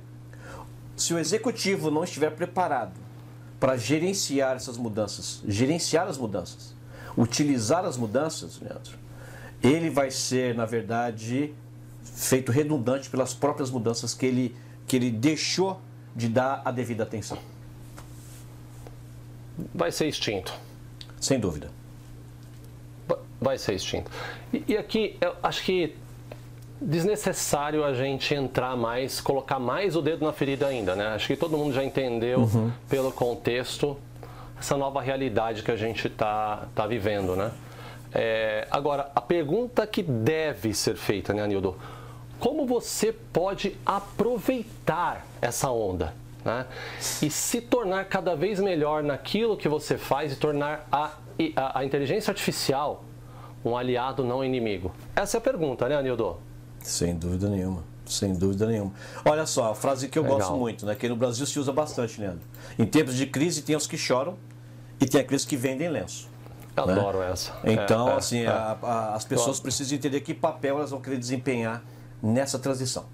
se 0.98 1.14
o 1.14 1.20
executivo 1.20 1.90
não 1.90 2.04
estiver 2.04 2.32
preparado 2.32 3.00
para 3.62 3.78
gerenciar 3.78 4.58
essas 4.58 4.78
mudanças, 4.78 5.42
gerenciar 5.48 6.08
as 6.08 6.18
mudanças, 6.18 6.76
utilizar 7.18 7.86
as 7.86 7.98
mudanças, 7.98 8.60
Leandro, 8.60 8.98
ele 9.62 9.90
vai 9.90 10.12
ser, 10.12 10.56
na 10.56 10.66
verdade, 10.66 11.54
feito 12.04 12.52
redundante 12.52 13.10
pelas 13.10 13.34
próprias 13.34 13.70
mudanças 13.70 14.14
que 14.14 14.26
ele, 14.26 14.56
que 14.88 14.96
ele 14.96 15.12
deixou 15.12 15.80
de 16.16 16.28
dar 16.28 16.62
a 16.66 16.72
devida 16.72 17.04
atenção 17.04 17.38
vai 19.74 19.92
ser 19.92 20.08
extinto. 20.08 20.54
Sem 21.20 21.40
dúvida. 21.40 21.70
Vai 23.40 23.58
ser 23.58 23.74
extinto. 23.74 24.10
E, 24.54 24.64
e 24.70 24.78
aqui, 24.78 25.18
eu 25.20 25.34
acho 25.42 25.64
que 25.64 25.96
desnecessário 26.80 27.84
a 27.84 27.94
gente 27.94 28.34
entrar 28.34 28.76
mais, 28.76 29.22
colocar 29.22 29.60
mais 29.60 29.96
o 29.96 30.02
dedo 30.02 30.26
na 30.26 30.34
ferida 30.34 30.68
ainda, 30.68 30.96
né? 30.96 31.08
Acho 31.08 31.28
que 31.28 31.36
todo 31.36 31.58
mundo 31.58 31.74
já 31.74 31.84
entendeu, 31.84 32.40
uhum. 32.40 32.72
pelo 32.90 33.12
contexto, 33.12 33.98
essa 34.62 34.78
nova 34.78 35.02
realidade 35.02 35.64
que 35.64 35.72
a 35.72 35.76
gente 35.76 36.08
está 36.08 36.68
tá 36.76 36.86
vivendo, 36.86 37.36
né? 37.36 37.52
É, 38.14 38.68
agora, 38.70 39.10
a 39.16 39.22
pergunta 39.22 39.88
que 39.88 40.04
deve 40.04 40.74
ser 40.74 40.96
feita, 40.96 41.34
né, 41.34 41.42
Anildo? 41.42 41.76
Como 42.40 42.66
você 42.66 43.12
pode 43.12 43.76
aproveitar 43.86 45.26
essa 45.42 45.70
onda? 45.72 46.14
né? 46.44 46.66
e 47.22 47.30
se 47.30 47.62
tornar 47.62 48.06
cada 48.06 48.36
vez 48.36 48.60
melhor 48.60 49.04
naquilo 49.04 49.56
que 49.56 49.70
você 49.70 49.96
faz 49.96 50.34
e 50.34 50.36
tornar 50.36 50.88
a, 50.92 51.12
a, 51.56 51.80
a 51.80 51.86
inteligência 51.86 52.32
artificial 52.32 53.04
um 53.64 53.78
aliado, 53.78 54.24
não 54.24 54.44
inimigo? 54.44 54.92
Essa 55.16 55.38
é 55.38 55.40
a 55.40 55.42
pergunta, 55.42 55.88
né, 55.88 55.96
Anildo? 55.96 56.38
Sem 56.80 57.16
dúvida 57.16 57.48
nenhuma. 57.48 57.84
Sem 58.08 58.34
dúvida 58.34 58.66
nenhuma. 58.66 58.92
Olha 59.24 59.46
só, 59.46 59.72
a 59.72 59.76
frase 59.76 60.10
que 60.10 60.18
eu 60.18 60.24
Legal. 60.24 60.40
gosto 60.40 60.56
muito, 60.56 60.84
né? 60.84 60.96
Que 60.96 61.08
no 61.08 61.16
Brasil 61.16 61.46
se 61.46 61.60
usa 61.60 61.72
bastante, 61.72 62.20
Leandro. 62.20 62.42
Em 62.78 62.88
tempos 62.88 63.14
de 63.16 63.28
crise, 63.28 63.62
tem 63.62 63.76
os 63.76 63.86
que 63.86 63.98
choram 64.00 64.36
e 65.02 65.06
tem 65.06 65.20
aqueles 65.20 65.44
que 65.44 65.58
vendem 65.58 65.90
lenço. 65.90 66.30
Eu 66.78 66.86
né? 66.86 66.94
adoro 66.94 67.22
essa. 67.22 67.54
Então, 67.64 68.10
é, 68.10 68.14
é 68.14 68.16
assim, 68.16 68.42
é, 68.44 68.48
a, 68.48 68.78
a, 68.82 69.16
as 69.16 69.26
pessoas 69.26 69.60
precisam 69.60 69.98
entender 69.98 70.22
que 70.22 70.34
papel 70.34 70.78
elas 70.78 70.92
vão 70.92 71.02
querer 71.02 71.18
desempenhar 71.18 71.84
nessa 72.22 72.58
transição. 72.60 73.06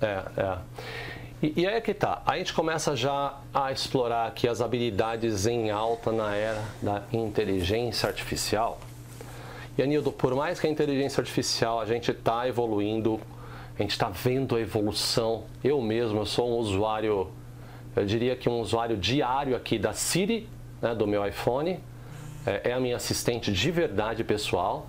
É, 0.00 0.22
é. 0.36 0.58
E, 1.42 1.62
e 1.62 1.66
aí 1.66 1.74
é 1.74 1.80
que 1.80 1.94
tá. 1.94 2.22
A 2.26 2.36
gente 2.36 2.52
começa 2.52 2.94
já 2.94 3.38
a 3.52 3.72
explorar 3.72 4.26
aqui 4.26 4.46
as 4.46 4.60
habilidades 4.60 5.46
em 5.46 5.70
alta 5.70 6.12
na 6.12 6.34
era 6.34 6.62
da 6.82 7.02
inteligência 7.12 8.08
artificial. 8.08 8.78
E 9.76 9.82
Anildo, 9.82 10.12
por 10.12 10.34
mais 10.34 10.60
que 10.60 10.66
a 10.66 10.70
inteligência 10.70 11.20
artificial 11.20 11.80
a 11.80 11.86
gente 11.86 12.10
está 12.10 12.46
evoluindo, 12.46 13.18
a 13.78 13.82
gente 13.82 13.92
está 13.92 14.10
vendo 14.10 14.54
a 14.56 14.60
evolução. 14.60 15.44
Eu 15.64 15.80
mesmo, 15.80 16.20
eu 16.20 16.26
sou 16.26 16.50
um 16.50 16.56
usuário, 16.58 17.28
eu 17.96 18.04
diria 18.04 18.36
que 18.36 18.48
um 18.48 18.60
usuário 18.60 18.96
diário 18.96 19.56
aqui 19.56 19.78
da 19.78 19.92
Siri, 19.92 20.48
né, 20.80 20.94
do 20.94 21.06
meu 21.06 21.26
iPhone. 21.26 21.78
É, 22.46 22.70
é 22.70 22.72
a 22.72 22.80
minha 22.80 22.96
assistente 22.96 23.52
de 23.52 23.70
verdade 23.70 24.24
pessoal. 24.24 24.86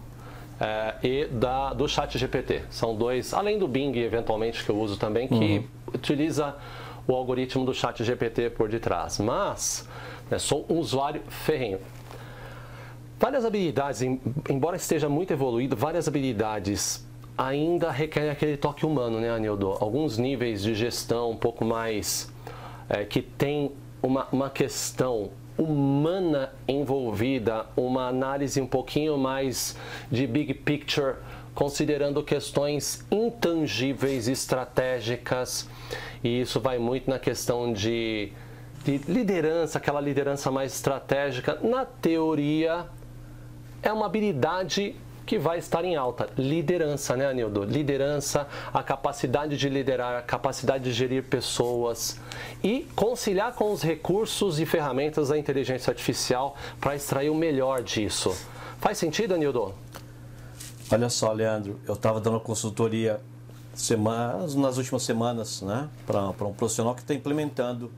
É, 0.59 0.95
e 1.03 1.25
da, 1.25 1.73
do 1.73 1.87
Chat 1.87 2.17
GPT. 2.17 2.63
São 2.69 2.95
dois, 2.95 3.33
além 3.33 3.57
do 3.57 3.67
Bing, 3.67 3.97
eventualmente, 3.97 4.63
que 4.63 4.69
eu 4.69 4.79
uso 4.79 4.97
também, 4.97 5.27
que 5.27 5.33
uhum 5.33 5.63
utiliza 5.93 6.55
o 7.07 7.13
algoritmo 7.13 7.65
do 7.65 7.73
chat 7.73 8.03
GPT 8.03 8.51
por 8.51 8.69
detrás. 8.69 9.19
Mas 9.19 9.87
né, 10.29 10.39
sou 10.39 10.65
um 10.69 10.77
usuário 10.77 11.21
ferrenho. 11.27 11.79
Várias 13.19 13.45
habilidades, 13.45 14.01
embora 14.49 14.75
esteja 14.75 15.07
muito 15.07 15.31
evoluído, 15.31 15.75
várias 15.75 16.07
habilidades 16.07 17.07
ainda 17.37 17.91
requerem 17.91 18.31
aquele 18.31 18.57
toque 18.57 18.85
humano, 18.85 19.19
né, 19.19 19.29
Anildo? 19.29 19.77
Alguns 19.79 20.17
níveis 20.17 20.63
de 20.63 20.73
gestão 20.73 21.31
um 21.31 21.35
pouco 21.35 21.63
mais 21.63 22.30
é, 22.91 23.05
que 23.05 23.21
tem 23.21 23.71
uma, 24.03 24.27
uma 24.31 24.49
questão 24.49 25.31
humana 25.57 26.51
envolvida, 26.67 27.65
uma 27.75 28.07
análise 28.07 28.59
um 28.59 28.67
pouquinho 28.67 29.17
mais 29.17 29.77
de 30.11 30.27
big 30.27 30.53
picture 30.55 31.15
considerando 31.55 32.21
questões 32.23 33.05
intangíveis, 33.09 34.27
estratégicas, 34.27 35.69
e 36.23 36.41
isso 36.41 36.59
vai 36.59 36.77
muito 36.77 37.09
na 37.09 37.19
questão 37.19 37.71
de, 37.71 38.31
de 38.83 38.97
liderança, 39.07 39.77
aquela 39.77 40.01
liderança 40.01 40.49
mais 40.51 40.73
estratégica. 40.73 41.59
Na 41.61 41.85
teoria, 41.85 42.85
é 43.83 43.91
uma 43.91 44.05
habilidade 44.05 44.95
que 45.25 45.37
vai 45.37 45.59
estar 45.59 45.83
em 45.85 45.95
alta. 45.95 46.29
Liderança, 46.37 47.15
né, 47.15 47.27
Anildo? 47.27 47.63
Liderança, 47.63 48.47
a 48.73 48.83
capacidade 48.83 49.57
de 49.57 49.69
liderar, 49.69 50.17
a 50.17 50.21
capacidade 50.21 50.83
de 50.83 50.91
gerir 50.91 51.23
pessoas 51.23 52.19
e 52.63 52.87
conciliar 52.95 53.53
com 53.53 53.71
os 53.71 53.81
recursos 53.81 54.59
e 54.59 54.65
ferramentas 54.65 55.29
da 55.29 55.37
inteligência 55.37 55.91
artificial 55.91 56.55
para 56.79 56.95
extrair 56.95 57.29
o 57.29 57.35
melhor 57.35 57.81
disso. 57.81 58.35
Faz 58.79 58.97
sentido, 58.97 59.35
Anildo? 59.35 59.73
Olha 60.91 61.09
só, 61.09 61.31
Leandro, 61.31 61.79
eu 61.87 61.93
estava 61.93 62.19
dando 62.19 62.39
consultoria 62.39 63.21
semanas, 63.73 64.55
nas 64.55 64.77
últimas 64.77 65.03
semanas 65.03 65.61
né, 65.61 65.87
para 66.05 66.45
um 66.45 66.53
profissional 66.53 66.93
que 66.93 67.01
está 67.01 67.13
implementando 67.13 67.89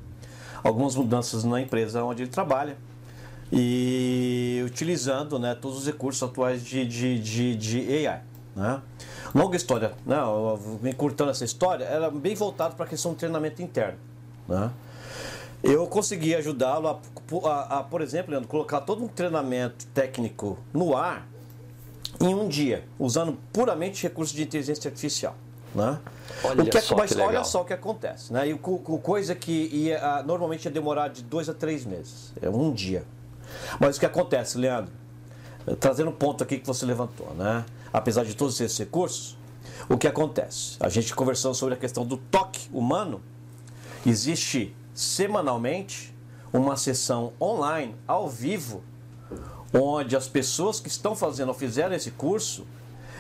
algumas 0.64 0.96
mudanças 0.96 1.44
na 1.44 1.60
empresa 1.60 2.04
onde 2.04 2.24
ele 2.24 2.30
trabalha 2.30 2.78
e 3.56 4.64
utilizando 4.66 5.38
né, 5.38 5.54
todos 5.54 5.78
os 5.78 5.86
recursos 5.86 6.24
atuais 6.24 6.66
de, 6.66 6.86
de, 6.86 7.20
de, 7.20 7.56
de 7.56 8.08
AI. 8.08 8.22
Né? 8.56 8.82
Longa 9.34 9.56
história, 9.56 9.94
né? 10.06 10.18
encurtando 10.90 11.30
essa 11.30 11.46
história, 11.46 11.86
era 11.86 12.10
bem 12.10 12.34
voltado 12.34 12.76
para 12.76 12.86
a 12.86 12.88
questão 12.88 13.12
do 13.12 13.18
treinamento 13.18 13.62
interno. 13.62 14.00
Né? 14.48 14.72
Eu 15.64 15.86
consegui 15.86 16.34
ajudá-lo 16.34 16.88
a, 16.88 17.00
a, 17.48 17.80
a, 17.80 17.84
por 17.84 18.02
exemplo, 18.02 18.32
Leandro, 18.32 18.50
colocar 18.50 18.82
todo 18.82 19.04
um 19.04 19.08
treinamento 19.08 19.86
técnico 19.88 20.58
no 20.74 20.98
ar 20.98 21.28
em 22.20 22.34
um 22.34 22.48
dia, 22.48 22.86
usando 22.98 23.38
puramente 23.52 24.02
recursos 24.02 24.36
de 24.36 24.42
inteligência 24.42 24.90
artificial. 24.90 25.36
Né? 25.76 26.00
Olha, 26.44 26.64
o 26.64 26.66
que 26.66 26.78
é, 26.78 26.82
só, 26.82 26.96
mas 26.96 27.16
olha 27.16 27.44
só 27.44 27.62
o 27.62 27.66
que 27.66 27.74
acontece. 27.74 28.34
Né? 28.34 28.50
E, 28.50 28.58
coisa 28.58 29.36
que 29.36 29.70
ia, 29.72 30.24
normalmente 30.24 30.66
ia 30.66 30.72
demorar 30.72 31.10
de 31.10 31.22
dois 31.22 31.48
a 31.48 31.54
três 31.54 31.86
meses. 31.86 32.34
É 32.42 32.50
um 32.50 32.72
dia. 32.72 33.04
Mas 33.80 33.98
o 33.98 34.00
que 34.00 34.06
acontece, 34.06 34.58
Leandro? 34.58 34.92
Trazendo 35.80 36.10
um 36.10 36.14
ponto 36.14 36.44
aqui 36.44 36.58
que 36.58 36.68
você 36.68 36.86
levantou, 36.86 37.34
né? 37.36 37.66
Apesar 37.92 38.24
de 38.26 38.36
todos 38.36 38.60
esses 38.60 38.78
recursos, 38.78 39.38
o 39.88 39.98
que 39.98 40.08
acontece? 40.08 40.78
A 40.80 40.90
gente 40.90 41.14
conversou 41.16 41.54
sobre 41.54 41.76
a 41.76 41.78
questão 41.78 42.06
do 42.06 42.18
toque 42.18 42.70
humano. 42.72 43.22
Existe 44.06 44.76
semanalmente 44.94 46.14
uma 46.52 46.78
sessão 46.78 47.34
online, 47.42 47.96
ao 48.08 48.30
vivo, 48.30 48.84
onde 49.74 50.16
as 50.16 50.28
pessoas 50.28 50.80
que 50.80 50.88
estão 50.88 51.16
fazendo 51.16 51.50
ou 51.50 51.54
fizeram 51.54 51.96
esse 51.96 52.12
curso, 52.12 52.66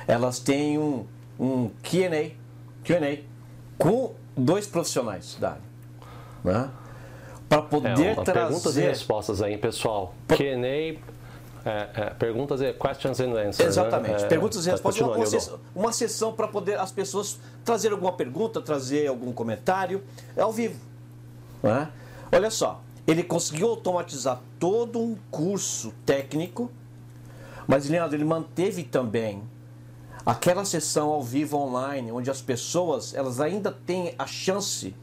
elas 0.08 0.40
têm 0.40 0.78
um, 0.78 1.06
um 1.40 1.70
Q&A, 1.82 2.32
Q&A 2.84 3.24
com 3.78 4.13
dois 4.38 4.68
profissionais 4.68 5.36
da 5.40 5.52
área, 5.52 5.62
né? 6.44 6.70
Para 7.54 7.62
poder 7.62 8.02
é, 8.02 8.16
trazer 8.16 8.34
perguntas 8.34 8.78
e 8.78 8.82
respostas 8.82 9.42
aí, 9.44 9.58
pessoal. 9.60 10.16
Q&A 10.28 10.66
é, 10.66 10.98
é, 11.66 12.10
perguntas 12.18 12.60
e 12.62 12.74
questions 12.74 13.20
and 13.20 13.32
answers. 13.34 13.60
Né? 13.60 13.66
Exatamente. 13.66 14.22
Né? 14.24 14.28
Perguntas 14.28 14.66
e 14.66 14.72
respostas. 14.72 15.08
Uma, 15.08 15.26
sessão, 15.28 15.60
uma 15.76 15.94
sessão 15.94 16.34
para 16.34 16.48
poder 16.48 16.80
as 16.80 16.92
pessoas 16.92 17.40
trazer 17.64 17.92
alguma 17.92 18.12
pergunta, 18.14 18.60
trazer 18.60 19.06
algum 19.06 19.32
comentário 19.32 20.04
é 20.36 20.42
ao 20.42 20.52
vivo. 20.52 20.80
Né? 21.62 21.90
Olha 22.32 22.50
só, 22.50 22.82
ele 23.06 23.22
conseguiu 23.22 23.70
automatizar 23.70 24.42
todo 24.60 25.00
um 25.00 25.16
curso 25.30 25.94
técnico, 26.08 26.72
mas 27.68 27.88
Leandro, 27.88 28.18
ele 28.18 28.26
manteve 28.26 28.84
também 28.84 29.44
aquela 30.26 30.66
sessão 30.66 31.10
ao 31.12 31.22
vivo 31.22 31.58
online, 31.58 32.12
onde 32.12 32.32
as 32.32 32.42
pessoas 32.42 33.14
elas 33.14 33.40
ainda 33.40 33.72
têm 33.72 34.16
a 34.18 34.26
chance 34.26 34.96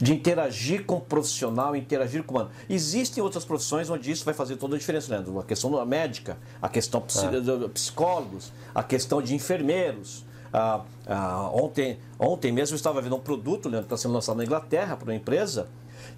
de 0.00 0.12
interagir 0.12 0.84
com 0.84 0.96
o 0.96 1.00
profissional, 1.00 1.74
interagir 1.74 2.22
com 2.22 2.34
o 2.34 2.36
humano. 2.36 2.50
Existem 2.68 3.22
outras 3.22 3.44
profissões 3.44 3.88
onde 3.90 4.10
isso 4.10 4.24
vai 4.24 4.34
fazer 4.34 4.56
toda 4.56 4.76
a 4.76 4.78
diferença, 4.78 5.10
Leandro. 5.10 5.38
A 5.38 5.44
questão 5.44 5.70
da 5.70 5.84
médica, 5.84 6.36
a 6.60 6.68
questão 6.68 7.02
de 7.02 7.68
psicólogos, 7.68 8.52
a 8.74 8.82
questão 8.82 9.20
de 9.22 9.34
enfermeiros. 9.34 10.24
Ah, 10.52 10.82
ah, 11.06 11.50
ontem, 11.52 11.98
ontem 12.18 12.52
mesmo 12.52 12.74
eu 12.74 12.76
estava 12.76 13.00
vendo 13.00 13.16
um 13.16 13.20
produto, 13.20 13.68
Leandro, 13.68 13.88
que 13.88 13.94
está 13.94 14.02
sendo 14.02 14.14
lançado 14.14 14.36
na 14.36 14.44
Inglaterra 14.44 14.96
para 14.96 15.06
uma 15.06 15.14
empresa, 15.14 15.68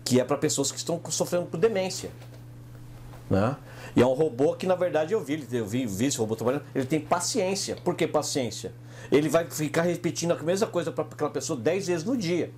que 0.05 0.21
é 0.21 0.25
para 0.25 0.37
pessoas 0.37 0.71
que 0.71 0.79
estão 0.79 1.01
sofrendo 1.11 1.47
por 1.47 1.59
demência. 1.59 2.11
Né? 3.29 3.57
E 3.97 4.03
é 4.03 4.07
um 4.07 4.13
robô 4.13 4.55
que, 4.55 4.67
na 4.67 4.75
verdade, 4.75 5.13
eu 5.13 5.23
vi, 5.23 5.47
eu 5.53 5.67
vi, 5.67 5.87
vi 5.87 6.07
esse 6.07 6.19
robô 6.19 6.37
trabalhando, 6.37 6.65
ele 6.75 6.87
tem 6.87 7.01
paciência. 7.01 7.77
Por 7.77 7.95
que 7.95 8.07
paciência? 8.07 8.73
Ele 9.11 9.29
vai 9.29 9.49
ficar 9.51 9.83
repetindo 9.83 10.33
a 10.33 10.43
mesma 10.43 10.67
coisa 10.67 10.93
para 10.93 11.05
aquela 11.05 11.31
pessoa 11.31 11.59
10 11.59 11.87
vezes 11.87 12.05
no 12.05 12.17
dia. 12.17 12.53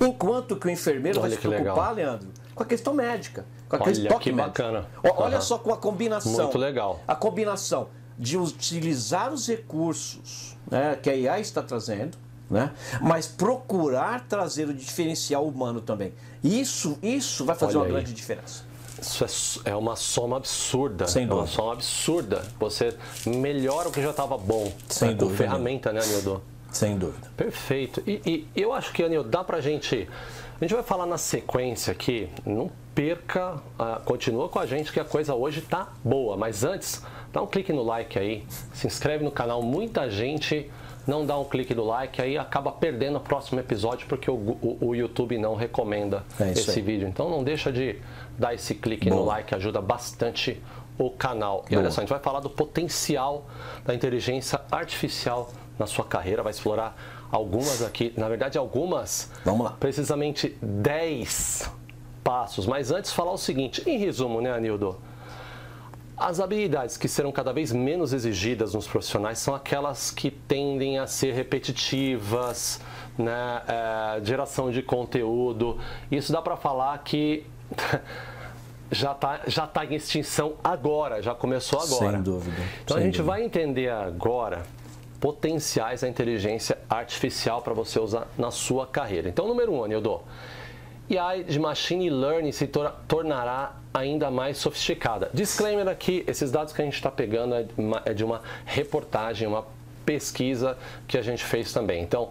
Enquanto 0.00 0.56
que 0.56 0.66
o 0.66 0.70
enfermeiro 0.70 1.18
Olha 1.20 1.28
vai 1.28 1.36
se 1.36 1.42
preocupar, 1.46 1.94
legal. 1.94 1.94
Leandro, 1.94 2.28
com 2.54 2.62
a 2.62 2.66
questão 2.66 2.94
médica. 2.94 3.44
Com 3.68 3.76
Olha 3.76 3.82
aquele 3.90 4.08
toque 4.08 4.24
que 4.24 4.32
médico. 4.32 4.48
bacana. 4.62 4.86
Olha 5.02 5.36
Aham. 5.36 5.40
só 5.40 5.58
com 5.58 5.72
a 5.72 5.76
combinação. 5.76 6.32
Muito 6.32 6.58
legal. 6.58 7.00
A 7.06 7.14
combinação 7.14 7.88
de 8.18 8.36
utilizar 8.38 9.32
os 9.32 9.46
recursos 9.46 10.56
né, 10.70 10.96
que 11.02 11.10
a 11.10 11.32
AI 11.34 11.40
está 11.40 11.62
trazendo, 11.62 12.16
né, 12.48 12.72
mas 13.00 13.26
procurar 13.26 14.26
trazer 14.28 14.68
o 14.68 14.74
diferencial 14.74 15.46
humano 15.46 15.80
também. 15.80 16.12
Isso, 16.42 16.96
isso 17.02 17.44
vai 17.44 17.54
fazer 17.56 17.76
Olha 17.76 17.80
uma 17.80 17.86
aí. 17.86 17.92
grande 17.92 18.12
diferença. 18.14 18.64
Isso 19.00 19.62
é, 19.66 19.70
é 19.72 19.76
uma 19.76 19.94
soma 19.94 20.38
absurda. 20.38 21.06
Sem 21.06 21.24
É 21.24 21.26
uma 21.26 21.34
dúvida. 21.42 21.52
soma 21.54 21.72
absurda. 21.74 22.42
Você 22.58 22.96
melhora 23.26 23.88
o 23.90 23.92
que 23.92 24.00
já 24.00 24.10
estava 24.10 24.38
bom. 24.38 24.72
Sem 24.88 25.08
né, 25.08 25.14
com 25.14 25.20
dúvida 25.20 25.36
ferramenta, 25.38 25.92
né, 25.92 26.00
Nildo? 26.06 26.42
Sem 26.76 26.96
dúvida. 26.98 27.28
Perfeito. 27.36 28.02
E, 28.06 28.46
e 28.54 28.60
eu 28.60 28.72
acho 28.72 28.92
que, 28.92 29.02
Anil, 29.02 29.22
dá 29.24 29.42
pra 29.44 29.60
gente. 29.60 30.08
A 30.60 30.64
gente 30.64 30.74
vai 30.74 30.82
falar 30.82 31.06
na 31.06 31.18
sequência 31.18 31.92
aqui. 31.92 32.28
Não 32.44 32.70
perca, 32.94 33.56
ah, 33.78 34.00
continua 34.04 34.48
com 34.48 34.58
a 34.58 34.66
gente 34.66 34.90
que 34.92 34.98
a 35.00 35.04
coisa 35.04 35.34
hoje 35.34 35.60
tá 35.60 35.88
boa. 36.02 36.36
Mas 36.36 36.64
antes, 36.64 37.02
dá 37.32 37.42
um 37.42 37.46
clique 37.46 37.72
no 37.72 37.82
like 37.82 38.18
aí, 38.18 38.44
se 38.72 38.86
inscreve 38.86 39.22
no 39.24 39.30
canal. 39.30 39.62
Muita 39.62 40.08
gente 40.10 40.70
não 41.06 41.24
dá 41.26 41.38
um 41.38 41.44
clique 41.44 41.74
no 41.74 41.84
like, 41.84 42.20
aí 42.20 42.36
acaba 42.38 42.72
perdendo 42.72 43.16
o 43.18 43.20
próximo 43.20 43.60
episódio 43.60 44.06
porque 44.08 44.30
o, 44.30 44.34
o- 44.34 44.78
o 44.80 44.94
YouTube 44.94 45.38
não 45.38 45.54
recomenda 45.54 46.24
É 46.40 46.50
esse 46.50 46.70
aí. 46.70 46.80
vídeo. 46.82 47.06
Então 47.06 47.28
não 47.30 47.44
deixa 47.44 47.70
de 47.70 47.96
dar 48.38 48.54
esse 48.54 48.74
clique 48.74 49.08
no 49.10 49.16
Boa. 49.16 49.26
like, 49.36 49.54
ajuda 49.54 49.80
bastante 49.80 50.60
o 50.98 51.10
canal. 51.10 51.64
E 51.70 51.74
olha 51.76 51.82
Boa. 51.82 51.90
só, 51.92 52.00
a 52.00 52.02
gente 52.02 52.10
vai 52.10 52.18
falar 52.18 52.40
do 52.40 52.48
potencial 52.50 53.46
da 53.84 53.94
inteligência 53.94 54.60
artificial 54.72 55.50
na 55.78 55.86
sua 55.86 56.04
carreira, 56.04 56.42
vai 56.42 56.50
explorar 56.50 56.96
algumas 57.30 57.82
aqui, 57.82 58.12
na 58.16 58.28
verdade 58.28 58.56
algumas, 58.56 59.30
Vamos 59.44 59.64
lá. 59.66 59.76
precisamente 59.78 60.56
10 60.62 61.70
passos. 62.24 62.66
Mas 62.66 62.90
antes 62.90 63.12
falar 63.12 63.32
o 63.32 63.38
seguinte, 63.38 63.82
em 63.86 63.98
resumo, 63.98 64.40
né, 64.40 64.52
Anildo? 64.52 64.96
As 66.16 66.40
habilidades 66.40 66.96
que 66.96 67.08
serão 67.08 67.30
cada 67.30 67.52
vez 67.52 67.70
menos 67.72 68.14
exigidas 68.14 68.72
nos 68.72 68.86
profissionais 68.86 69.38
são 69.38 69.54
aquelas 69.54 70.10
que 70.10 70.30
tendem 70.30 70.98
a 70.98 71.06
ser 71.06 71.34
repetitivas, 71.34 72.80
né, 73.18 73.62
é, 73.68 74.20
geração 74.24 74.70
de 74.70 74.82
conteúdo. 74.82 75.78
Isso 76.10 76.32
dá 76.32 76.40
para 76.40 76.56
falar 76.56 76.96
que 77.04 77.44
já 78.90 79.12
está 79.12 79.40
já 79.46 79.66
tá 79.66 79.84
em 79.84 79.94
extinção 79.94 80.54
agora, 80.64 81.20
já 81.22 81.34
começou 81.34 81.80
agora. 81.80 82.12
Sem 82.12 82.22
dúvida, 82.22 82.62
Então 82.82 82.96
sem 82.96 83.02
a 83.02 83.06
gente 83.06 83.18
dúvida. 83.18 83.32
vai 83.34 83.42
entender 83.44 83.90
agora 83.90 84.62
potenciais 85.20 86.00
da 86.02 86.08
inteligência 86.08 86.78
artificial 86.88 87.62
para 87.62 87.72
você 87.74 87.98
usar 87.98 88.26
na 88.38 88.50
sua 88.50 88.86
carreira. 88.86 89.28
Então, 89.28 89.46
número 89.46 89.72
um, 89.72 89.84
Anildo, 89.84 90.20
AI 91.10 91.44
de 91.44 91.58
Machine 91.58 92.10
Learning 92.10 92.52
se 92.52 92.66
tor- 92.66 92.92
tornará 93.06 93.76
ainda 93.94 94.30
mais 94.30 94.58
sofisticada. 94.58 95.30
Disclaimer 95.32 95.88
aqui, 95.88 96.24
esses 96.26 96.50
dados 96.50 96.72
que 96.72 96.82
a 96.82 96.84
gente 96.84 96.94
está 96.94 97.10
pegando 97.10 97.54
é 97.54 97.62
de 97.62 97.72
uma- 97.78 98.02
é 98.04 98.12
de 98.12 98.24
uma 98.24 98.42
reportagem, 98.64 99.46
uma 99.48 99.64
pesquisa 100.04 100.76
que 101.08 101.16
a 101.16 101.22
gente 101.22 101.44
fez 101.44 101.72
também. 101.72 102.02
Então, 102.02 102.30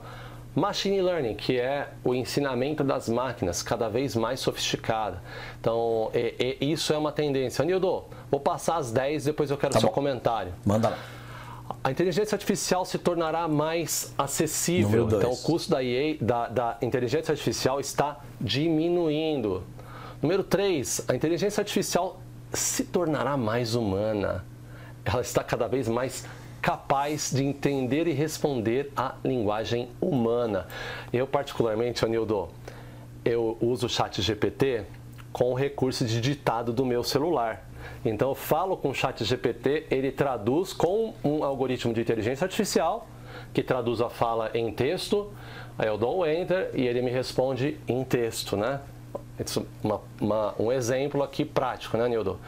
Machine 0.54 1.02
Learning, 1.02 1.36
que 1.36 1.60
é 1.60 1.90
o 2.04 2.14
ensinamento 2.16 2.82
das 2.84 3.10
máquinas 3.10 3.62
cada 3.62 3.90
vez 3.90 4.16
mais 4.16 4.40
sofisticada. 4.40 5.22
Então, 5.60 6.10
e- 6.14 6.58
e 6.62 6.72
isso 6.72 6.94
é 6.94 6.98
uma 6.98 7.12
tendência. 7.12 7.62
Anildo, 7.64 8.06
vou 8.32 8.40
passar 8.40 8.78
as 8.78 8.90
10, 8.92 9.26
depois 9.26 9.52
eu 9.52 9.58
quero 9.58 9.74
Tá 9.74 9.80
seu 9.82 9.90
bom. 9.90 9.94
comentário. 9.96 10.54
Manda 10.66 10.90
lá. 10.90 10.98
A 11.86 11.92
inteligência 11.92 12.36
artificial 12.36 12.84
se 12.84 12.98
tornará 12.98 13.48
mais 13.48 14.12
acessível. 14.18 15.06
Então, 15.06 15.32
o 15.32 15.38
custo 15.38 15.70
da, 15.70 15.84
EA, 15.84 16.18
da, 16.20 16.48
da 16.48 16.78
inteligência 16.82 17.32
artificial 17.32 17.80
está 17.80 18.22
diminuindo. 18.42 19.62
Número 20.20 20.44
3, 20.44 21.06
a 21.08 21.16
inteligência 21.16 21.62
artificial 21.62 22.20
se 22.52 22.86
tornará 22.86 23.38
mais 23.38 23.76
humana. 23.76 24.44
Ela 25.06 25.22
está 25.22 25.44
cada 25.44 25.68
vez 25.68 25.88
mais 25.88 26.26
capaz 26.60 27.32
de 27.32 27.44
entender 27.44 28.08
e 28.08 28.14
responder 28.14 28.92
à 28.98 29.14
linguagem 29.24 29.92
humana. 30.02 30.66
Eu, 31.14 31.28
particularmente, 31.28 32.04
Anildo, 32.04 32.50
eu 33.24 33.60
uso 33.62 33.86
o 33.86 33.90
chat 33.90 34.24
GPT 34.24 34.86
com 35.32 35.52
o 35.52 35.54
recurso 35.54 36.04
de 36.04 36.20
ditado 36.20 36.74
do 36.74 36.84
meu 36.84 37.04
celular. 37.04 37.65
Então 38.06 38.30
eu 38.30 38.36
falo 38.36 38.78
com 38.78 38.90
o 38.90 38.94
chat 38.94 39.24
GPT, 39.26 39.88
ele 39.90 40.12
traduz 40.12 40.72
com 40.72 41.14
um 41.24 41.44
algoritmo 41.44 41.94
de 41.94 42.02
inteligência 42.02 42.46
artificial 42.46 43.08
que 43.54 43.64
traduz 43.64 44.00
a 44.00 44.10
fala 44.10 44.52
em 44.54 44.72
texto, 44.72 45.34
aí 45.78 45.88
eu 45.88 45.98
dou 45.98 46.20
o 46.20 46.26
enter 46.26 46.70
e 46.74 46.86
ele 46.88 47.02
me 47.02 47.10
responde 47.10 47.78
em 47.88 48.04
texto, 48.04 48.56
né? 48.56 48.80
Uma- 49.84 50.02
uma- 50.22 50.56
um 50.60 50.72
exemplo 50.72 51.24
aqui 51.24 51.44
prático, 51.44 51.98
né, 51.98 52.08
Nildo? 52.08 52.40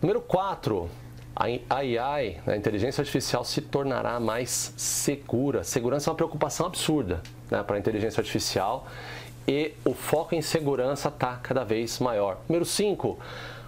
Número 0.00 0.20
4, 0.20 0.88
a 1.34 1.44
AI, 1.70 2.40
a 2.46 2.56
inteligência 2.56 3.02
artificial, 3.02 3.44
se 3.44 3.60
tornará 3.60 4.20
mais 4.20 4.72
segura. 4.76 5.64
Segurança 5.64 6.08
é 6.08 6.12
uma 6.12 6.16
preocupação 6.16 6.66
absurda 6.66 7.20
né, 7.50 7.62
para 7.62 7.76
a 7.76 7.78
inteligência 7.78 8.20
artificial 8.20 8.86
e 9.46 9.72
o 9.84 9.92
foco 9.92 10.34
em 10.34 10.40
segurança 10.42 11.08
está 11.08 11.36
cada 11.42 11.64
vez 11.64 11.98
maior. 11.98 12.38
Número 12.48 12.64
5, 12.64 13.18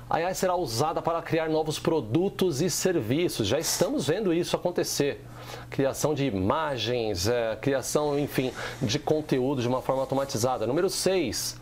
a 0.09 0.17
AI 0.17 0.35
será 0.35 0.55
usada 0.55 1.03
para 1.03 1.21
criar 1.21 1.49
novos 1.49 1.79
produtos 1.79 2.63
e 2.63 2.71
serviços. 2.71 3.47
Já 3.47 3.59
estamos 3.59 4.07
vendo 4.07 4.33
isso 4.33 4.55
acontecer. 4.55 5.25
Criação 5.69 6.15
de 6.15 6.25
imagens, 6.25 7.27
eh, 7.27 7.59
criação, 7.61 8.19
enfim, 8.19 8.53
de 8.81 8.99
conteúdo 8.99 9.61
de 9.61 9.69
uma 9.69 9.83
forma 9.83 10.03
automatizada. 10.03 10.67
Número 10.67 10.89
6, 10.89 11.61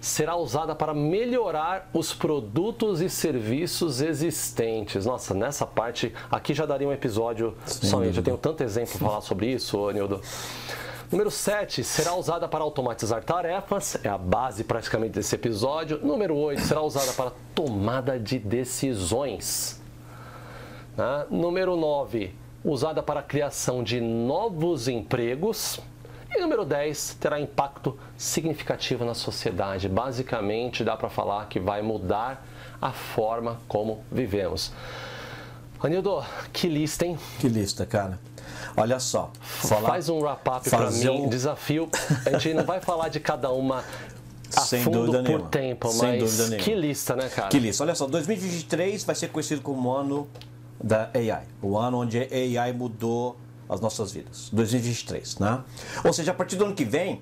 será 0.00 0.36
usada 0.36 0.74
para 0.74 0.92
melhorar 0.92 1.88
os 1.92 2.12
produtos 2.12 3.00
e 3.00 3.08
serviços 3.08 4.00
existentes. 4.00 5.06
Nossa, 5.06 5.32
nessa 5.34 5.66
parte, 5.66 6.12
aqui 6.30 6.52
já 6.52 6.66
daria 6.66 6.86
um 6.86 6.92
episódio 6.92 7.56
Sem 7.64 7.88
somente. 7.88 8.18
Eu 8.18 8.22
tenho 8.22 8.38
tanto 8.38 8.62
exemplo 8.62 8.98
para 8.98 9.08
falar 9.08 9.20
sobre 9.22 9.46
isso, 9.46 9.90
Nildo. 9.92 10.20
Número 11.10 11.30
7, 11.30 11.82
será 11.84 12.14
usada 12.14 12.46
para 12.46 12.62
automatizar 12.62 13.24
tarefas, 13.24 13.98
é 14.04 14.10
a 14.10 14.18
base 14.18 14.62
praticamente 14.62 15.14
desse 15.14 15.34
episódio. 15.34 15.98
Número 16.04 16.36
8, 16.36 16.60
será 16.60 16.82
usada 16.82 17.10
para 17.14 17.32
tomada 17.54 18.20
de 18.20 18.38
decisões. 18.38 19.80
né? 20.94 21.24
Número 21.30 21.76
9, 21.76 22.34
usada 22.62 23.02
para 23.02 23.20
a 23.20 23.22
criação 23.22 23.82
de 23.82 24.02
novos 24.02 24.86
empregos. 24.86 25.80
E 26.30 26.38
número 26.38 26.62
10, 26.62 27.14
terá 27.18 27.40
impacto 27.40 27.98
significativo 28.18 29.02
na 29.02 29.14
sociedade. 29.14 29.88
Basicamente, 29.88 30.84
dá 30.84 30.94
para 30.94 31.08
falar 31.08 31.48
que 31.48 31.58
vai 31.58 31.80
mudar 31.80 32.46
a 32.82 32.92
forma 32.92 33.58
como 33.66 34.04
vivemos. 34.12 34.72
Anildo, 35.82 36.22
que 36.52 36.68
lista, 36.68 37.06
hein? 37.06 37.18
Que 37.40 37.48
lista, 37.48 37.86
cara. 37.86 38.18
Olha 38.76 38.98
só. 39.00 39.30
Falar, 39.40 39.88
Faz 39.88 40.08
um 40.08 40.18
wrap-up 40.20 40.68
para 40.68 40.90
mim, 40.90 41.08
um- 41.08 41.28
desafio. 41.28 41.88
A 42.26 42.38
gente 42.38 42.54
não 42.54 42.64
vai 42.64 42.80
falar 42.80 43.08
de 43.08 43.20
cada 43.20 43.50
uma 43.50 43.82
a 44.56 44.60
Sem 44.62 44.82
fundo 44.82 44.98
dúvida 45.06 45.18
por 45.18 45.28
nenhuma. 45.28 45.48
tempo, 45.48 45.88
Sem 45.90 46.08
mas 46.08 46.18
dúvida 46.22 46.48
nenhuma. 46.48 46.64
que 46.64 46.74
lista, 46.74 47.16
né, 47.16 47.28
cara? 47.28 47.48
Que 47.48 47.58
lista. 47.58 47.82
Olha 47.84 47.94
só, 47.94 48.06
2023 48.06 49.04
vai 49.04 49.14
ser 49.14 49.28
conhecido 49.28 49.60
como 49.62 49.88
o 49.88 49.92
ano 49.96 50.28
da 50.82 51.10
AI. 51.14 51.42
O 51.60 51.76
ano 51.76 51.98
onde 52.00 52.18
a 52.18 52.60
AI 52.62 52.72
mudou 52.72 53.36
as 53.68 53.80
nossas 53.80 54.12
vidas. 54.12 54.48
2023, 54.52 55.38
né? 55.38 55.60
Ou 56.04 56.12
seja, 56.12 56.30
a 56.30 56.34
partir 56.34 56.56
do 56.56 56.64
ano 56.64 56.74
que 56.74 56.84
vem, 56.84 57.20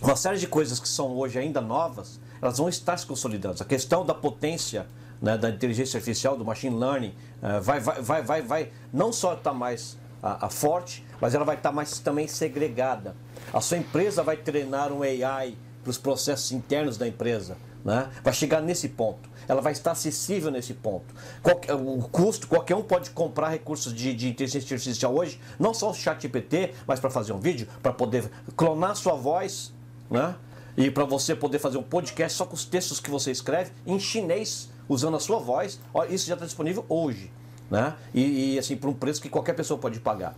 uma 0.00 0.16
série 0.16 0.38
de 0.38 0.46
coisas 0.46 0.78
que 0.80 0.88
são 0.88 1.16
hoje 1.16 1.38
ainda 1.38 1.60
novas, 1.60 2.18
elas 2.40 2.58
vão 2.58 2.68
estar 2.68 2.96
se 2.96 3.04
consolidando. 3.06 3.62
A 3.62 3.64
questão 3.66 4.04
da 4.04 4.14
potência 4.14 4.86
né, 5.20 5.36
da 5.38 5.48
inteligência 5.48 5.96
artificial, 5.96 6.36
do 6.36 6.44
machine 6.44 6.76
learning, 6.78 7.14
eh, 7.42 7.58
vai, 7.60 7.80
vai, 7.80 8.02
vai, 8.02 8.22
vai, 8.22 8.42
vai 8.42 8.70
não 8.92 9.10
só 9.10 9.32
estar 9.32 9.54
mais 9.54 9.96
ah, 10.32 10.38
ah, 10.42 10.48
forte, 10.48 11.04
mas 11.20 11.34
ela 11.34 11.44
vai 11.44 11.56
estar 11.56 11.72
mais 11.72 11.98
também 11.98 12.26
segregada. 12.26 13.16
A 13.52 13.60
sua 13.60 13.78
empresa 13.78 14.22
vai 14.22 14.36
treinar 14.36 14.92
um 14.92 15.02
AI 15.02 15.56
para 15.82 15.90
os 15.90 15.98
processos 15.98 16.52
internos 16.52 16.96
da 16.96 17.06
empresa. 17.06 17.56
Né? 17.84 18.10
Vai 18.24 18.32
chegar 18.32 18.60
nesse 18.60 18.88
ponto. 18.88 19.28
Ela 19.46 19.60
vai 19.60 19.72
estar 19.72 19.92
acessível 19.92 20.50
nesse 20.50 20.74
ponto. 20.74 21.14
Qualquer- 21.40 21.74
o 21.74 21.98
custo, 22.10 22.48
qualquer 22.48 22.74
um 22.74 22.82
pode 22.82 23.10
comprar 23.10 23.48
recursos 23.50 23.94
de, 23.94 24.12
de 24.12 24.28
inteligência 24.28 24.74
artificial 24.74 25.14
hoje, 25.14 25.40
não 25.56 25.72
só 25.72 25.90
o 25.90 25.94
chat 25.94 26.20
GPT, 26.20 26.74
mas 26.84 26.98
para 26.98 27.10
fazer 27.10 27.32
um 27.32 27.38
vídeo, 27.38 27.68
para 27.80 27.92
poder 27.92 28.28
clonar 28.56 28.96
sua 28.96 29.14
voz, 29.14 29.72
né? 30.10 30.34
e 30.76 30.90
para 30.90 31.04
você 31.04 31.34
poder 31.34 31.58
fazer 31.58 31.78
um 31.78 31.82
podcast 31.82 32.36
só 32.36 32.44
com 32.44 32.54
os 32.54 32.64
textos 32.64 33.00
que 33.00 33.08
você 33.08 33.30
escreve 33.30 33.70
em 33.86 33.98
chinês, 33.98 34.68
usando 34.88 35.16
a 35.16 35.20
sua 35.20 35.38
voz. 35.38 35.80
Isso 36.10 36.26
já 36.26 36.34
está 36.34 36.44
disponível 36.44 36.84
hoje. 36.88 37.30
Né? 37.70 37.94
E, 38.14 38.54
e, 38.54 38.58
assim, 38.58 38.76
por 38.76 38.88
um 38.88 38.94
preço 38.94 39.20
que 39.20 39.28
qualquer 39.28 39.54
pessoa 39.54 39.78
pode 39.78 39.98
pagar. 39.98 40.34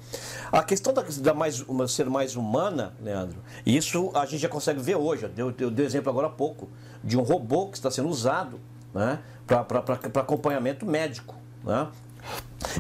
A 0.50 0.62
questão 0.62 0.94
da, 0.94 1.02
da 1.02 1.34
mais, 1.34 1.60
uma, 1.60 1.86
ser 1.86 2.08
mais 2.08 2.36
humana, 2.36 2.94
Leandro, 3.02 3.38
isso 3.66 4.10
a 4.14 4.24
gente 4.24 4.40
já 4.40 4.48
consegue 4.48 4.80
ver 4.80 4.96
hoje. 4.96 5.30
Eu, 5.36 5.54
eu 5.58 5.70
dei 5.70 5.84
exemplo 5.84 6.08
agora 6.10 6.28
há 6.28 6.30
pouco 6.30 6.68
de 7.04 7.18
um 7.18 7.22
robô 7.22 7.68
que 7.68 7.76
está 7.76 7.90
sendo 7.90 8.08
usado 8.08 8.58
né, 8.94 9.18
para 9.46 10.20
acompanhamento 10.20 10.86
médico. 10.86 11.34
Né? 11.62 11.88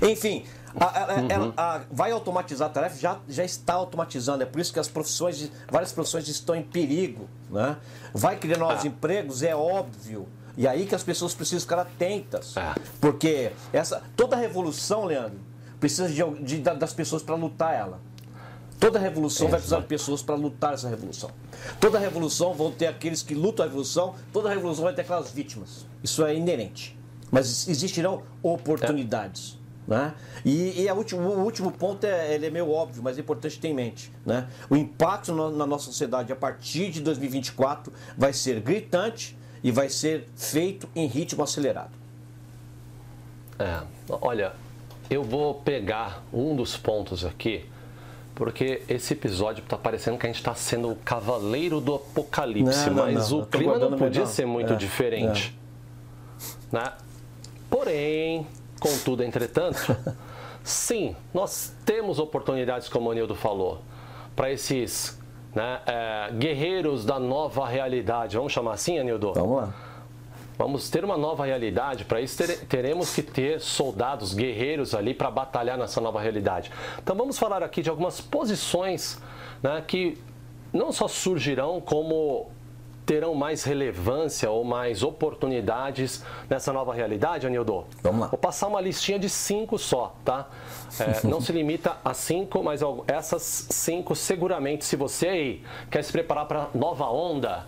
Enfim, 0.02 0.44
a, 0.78 0.84
a, 0.84 1.16
uhum. 1.16 1.52
a, 1.56 1.80
vai 1.90 2.10
automatizar 2.10 2.68
a 2.68 2.72
tarefa, 2.72 2.96
já, 2.98 3.18
já 3.28 3.44
está 3.44 3.74
automatizando. 3.74 4.42
É 4.42 4.46
por 4.46 4.60
isso 4.60 4.72
que 4.72 4.78
as 4.78 4.88
profissões, 4.88 5.50
várias 5.70 5.92
profissões 5.92 6.28
estão 6.28 6.54
em 6.54 6.62
perigo. 6.62 7.28
Né? 7.50 7.76
Vai 8.12 8.36
criar 8.36 8.58
novos 8.58 8.84
ah. 8.84 8.86
empregos, 8.86 9.42
é 9.42 9.54
óbvio. 9.54 10.26
E 10.58 10.66
aí 10.66 10.86
que 10.86 10.94
as 10.94 11.04
pessoas 11.04 11.34
precisam 11.34 11.60
ficar 11.60 11.78
atentas. 11.78 12.56
É. 12.56 12.74
Porque 13.00 13.52
essa, 13.72 14.02
toda 14.16 14.34
revolução, 14.34 15.04
Leandro, 15.04 15.38
precisa 15.78 16.08
de, 16.08 16.42
de 16.42 16.58
das 16.58 16.92
pessoas 16.92 17.22
para 17.22 17.36
lutar 17.36 17.72
ela. 17.72 18.00
Toda 18.80 18.98
revolução 18.98 19.46
vai 19.46 19.58
precisar 19.60 19.80
de 19.80 19.86
pessoas 19.86 20.20
para 20.20 20.34
lutar 20.34 20.74
essa 20.74 20.88
revolução. 20.88 21.30
Toda 21.80 21.96
revolução 21.96 22.54
vão 22.54 22.72
ter 22.72 22.88
aqueles 22.88 23.22
que 23.22 23.34
lutam 23.34 23.64
a 23.64 23.68
revolução, 23.68 24.16
toda 24.32 24.48
revolução 24.48 24.82
vai 24.84 24.92
ter 24.92 25.02
aquelas 25.02 25.30
vítimas. 25.30 25.86
Isso 26.02 26.24
é 26.24 26.34
inerente. 26.34 26.98
Mas 27.30 27.68
existirão 27.68 28.24
oportunidades. 28.42 29.56
É. 29.86 29.94
Né? 29.94 30.14
E, 30.44 30.82
e 30.82 30.90
último, 30.90 31.22
o 31.22 31.44
último 31.44 31.70
ponto 31.70 32.04
é, 32.04 32.34
ele 32.34 32.46
é 32.46 32.50
meio 32.50 32.68
óbvio, 32.68 33.00
mas 33.00 33.16
é 33.16 33.20
importante 33.20 33.60
ter 33.60 33.68
em 33.68 33.74
mente. 33.74 34.12
Né? 34.26 34.48
O 34.68 34.76
impacto 34.76 35.32
na, 35.32 35.50
na 35.50 35.66
nossa 35.66 35.84
sociedade 35.84 36.32
a 36.32 36.36
partir 36.36 36.90
de 36.90 37.00
2024 37.00 37.92
vai 38.16 38.32
ser 38.32 38.60
gritante 38.60 39.38
e 39.62 39.70
vai 39.70 39.88
ser 39.88 40.28
feito 40.36 40.88
em 40.94 41.06
ritmo 41.06 41.42
acelerado. 41.42 41.92
É, 43.58 43.80
olha, 44.08 44.52
eu 45.10 45.22
vou 45.22 45.54
pegar 45.54 46.22
um 46.32 46.54
dos 46.54 46.76
pontos 46.76 47.24
aqui, 47.24 47.66
porque 48.34 48.82
esse 48.88 49.14
episódio 49.14 49.64
está 49.64 49.76
parecendo 49.76 50.16
que 50.16 50.26
a 50.26 50.28
gente 50.28 50.38
está 50.38 50.54
sendo 50.54 50.90
o 50.92 50.96
cavaleiro 50.96 51.80
do 51.80 51.96
apocalipse, 51.96 52.88
não, 52.90 52.96
não, 52.96 53.12
mas 53.12 53.30
não, 53.30 53.40
o 53.40 53.46
clima 53.46 53.78
não 53.78 53.98
podia 53.98 54.26
ser 54.26 54.46
muito 54.46 54.74
é, 54.74 54.76
diferente. 54.76 55.56
É. 56.72 56.76
Né? 56.76 56.92
Porém, 57.68 58.46
contudo, 58.78 59.24
entretanto, 59.24 59.96
sim, 60.62 61.16
nós 61.34 61.74
temos 61.84 62.18
oportunidades, 62.18 62.88
como 62.88 63.10
o 63.10 63.12
Nildo 63.12 63.34
falou, 63.34 63.82
para 64.36 64.52
esses 64.52 65.17
né, 65.54 65.80
é, 65.86 66.30
guerreiros 66.32 67.04
da 67.04 67.18
nova 67.18 67.66
realidade. 67.66 68.36
Vamos 68.36 68.52
chamar 68.52 68.72
assim, 68.72 68.98
Anildo? 68.98 69.32
Vamos 69.34 69.56
lá. 69.56 69.74
Vamos 70.58 70.90
ter 70.90 71.04
uma 71.04 71.16
nova 71.16 71.46
realidade. 71.46 72.04
Para 72.04 72.20
isso, 72.20 72.42
teremos 72.68 73.14
que 73.14 73.22
ter 73.22 73.60
soldados, 73.60 74.34
guerreiros 74.34 74.92
ali 74.92 75.14
para 75.14 75.30
batalhar 75.30 75.78
nessa 75.78 76.00
nova 76.00 76.20
realidade. 76.20 76.72
Então, 77.00 77.14
vamos 77.14 77.38
falar 77.38 77.62
aqui 77.62 77.80
de 77.80 77.88
algumas 77.88 78.20
posições 78.20 79.22
né, 79.62 79.82
que 79.86 80.18
não 80.72 80.90
só 80.90 81.06
surgirão 81.06 81.80
como 81.80 82.50
terão 83.08 83.34
mais 83.34 83.64
relevância 83.64 84.50
ou 84.50 84.62
mais 84.62 85.02
oportunidades 85.02 86.22
nessa 86.46 86.74
nova 86.74 86.92
realidade, 86.92 87.46
Anildo? 87.46 87.86
Vamos 88.02 88.20
lá. 88.20 88.26
Vou 88.26 88.38
passar 88.38 88.66
uma 88.66 88.82
listinha 88.82 89.18
de 89.18 89.30
cinco 89.30 89.78
só, 89.78 90.14
tá? 90.22 90.50
É, 91.00 91.24
não 91.26 91.40
se 91.40 91.50
limita 91.50 91.96
a 92.04 92.12
cinco, 92.12 92.62
mas 92.62 92.82
essas 93.06 93.66
cinco, 93.70 94.14
seguramente, 94.14 94.84
se 94.84 94.94
você 94.94 95.28
aí 95.28 95.64
quer 95.90 96.04
se 96.04 96.12
preparar 96.12 96.44
para 96.44 96.68
nova 96.74 97.06
onda, 97.06 97.64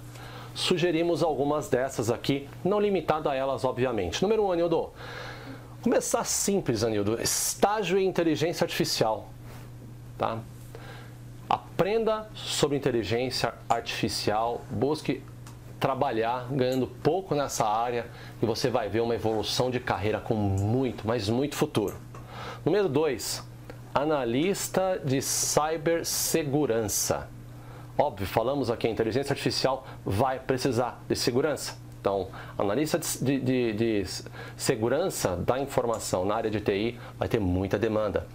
sugerimos 0.55 1.23
algumas 1.23 1.71
dessas 1.71 2.11
aqui, 2.11 2.47
não 2.63 2.79
limitado 2.79 3.27
a 3.31 3.35
elas, 3.35 3.65
obviamente. 3.65 4.21
Número 4.21 4.45
um, 4.45 4.53
Anildo. 4.53 4.91
Começar 5.83 6.25
simples, 6.25 6.85
Anildo. 6.85 7.19
Estágio 7.19 7.97
em 7.97 8.07
inteligência 8.07 8.65
artificial. 8.65 9.31
Tá? 10.19 10.39
Aprenda 11.51 12.31
sobre 12.33 12.77
inteligência 12.77 13.53
artificial, 13.69 14.61
busque 14.71 15.21
trabalhar 15.81 16.47
ganhando 16.49 16.87
pouco 16.87 17.35
nessa 17.35 17.67
área 17.67 18.07
e 18.41 18.47
você 18.47 18.71
vai 18.71 18.89
ver 18.89 19.01
uma 19.01 19.17
evolução 19.17 19.69
de 19.69 19.81
carreira 19.81 20.21
com 20.21 20.35
muito, 20.35 21.05
mas 21.05 21.29
muito 21.29 21.57
futuro. 21.57 21.97
Número 22.65 22.89
2, 22.89 23.45
analista 23.93 25.03
de 25.05 25.21
cibersegurança. 25.21 27.29
Óbvio, 27.99 28.29
falamos 28.29 28.71
aqui, 28.71 28.87
a 28.87 28.91
inteligência 28.91 29.33
artificial 29.33 29.85
vai 30.05 30.39
precisar 30.39 31.03
de 31.09 31.17
segurança. 31.17 31.77
Então, 32.01 32.29
analista 32.57 32.99
de, 32.99 33.39
de, 33.39 33.73
de, 33.75 34.05
segurança 34.57 35.37
da 35.37 35.59
informação 35.59 36.25
na 36.25 36.35
área 36.35 36.51
de 36.51 36.59
TI 36.59 36.99
vai 37.19 37.29
ter 37.29 37.39
muita 37.39 37.79
demanda. 37.79 38.27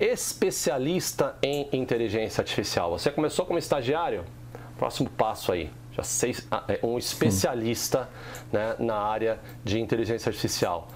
Especialista 0.00 1.36
em 1.42 1.68
inteligência 1.72 2.40
artificial. 2.40 2.90
Você 2.92 3.10
começou 3.10 3.44
como 3.44 3.58
estagiário? 3.58 4.24
Próximo 4.78 5.10
passo 5.10 5.52
aí, 5.52 5.68
já 5.92 6.02
sei, 6.02 6.34
ah, 6.50 6.64
é 6.68 6.80
um 6.82 6.96
especialista 6.96 8.08
né, 8.50 8.76
na 8.78 8.96
área 8.96 9.38
de 9.62 9.78
inteligência 9.78 10.30
artificial. 10.30 10.88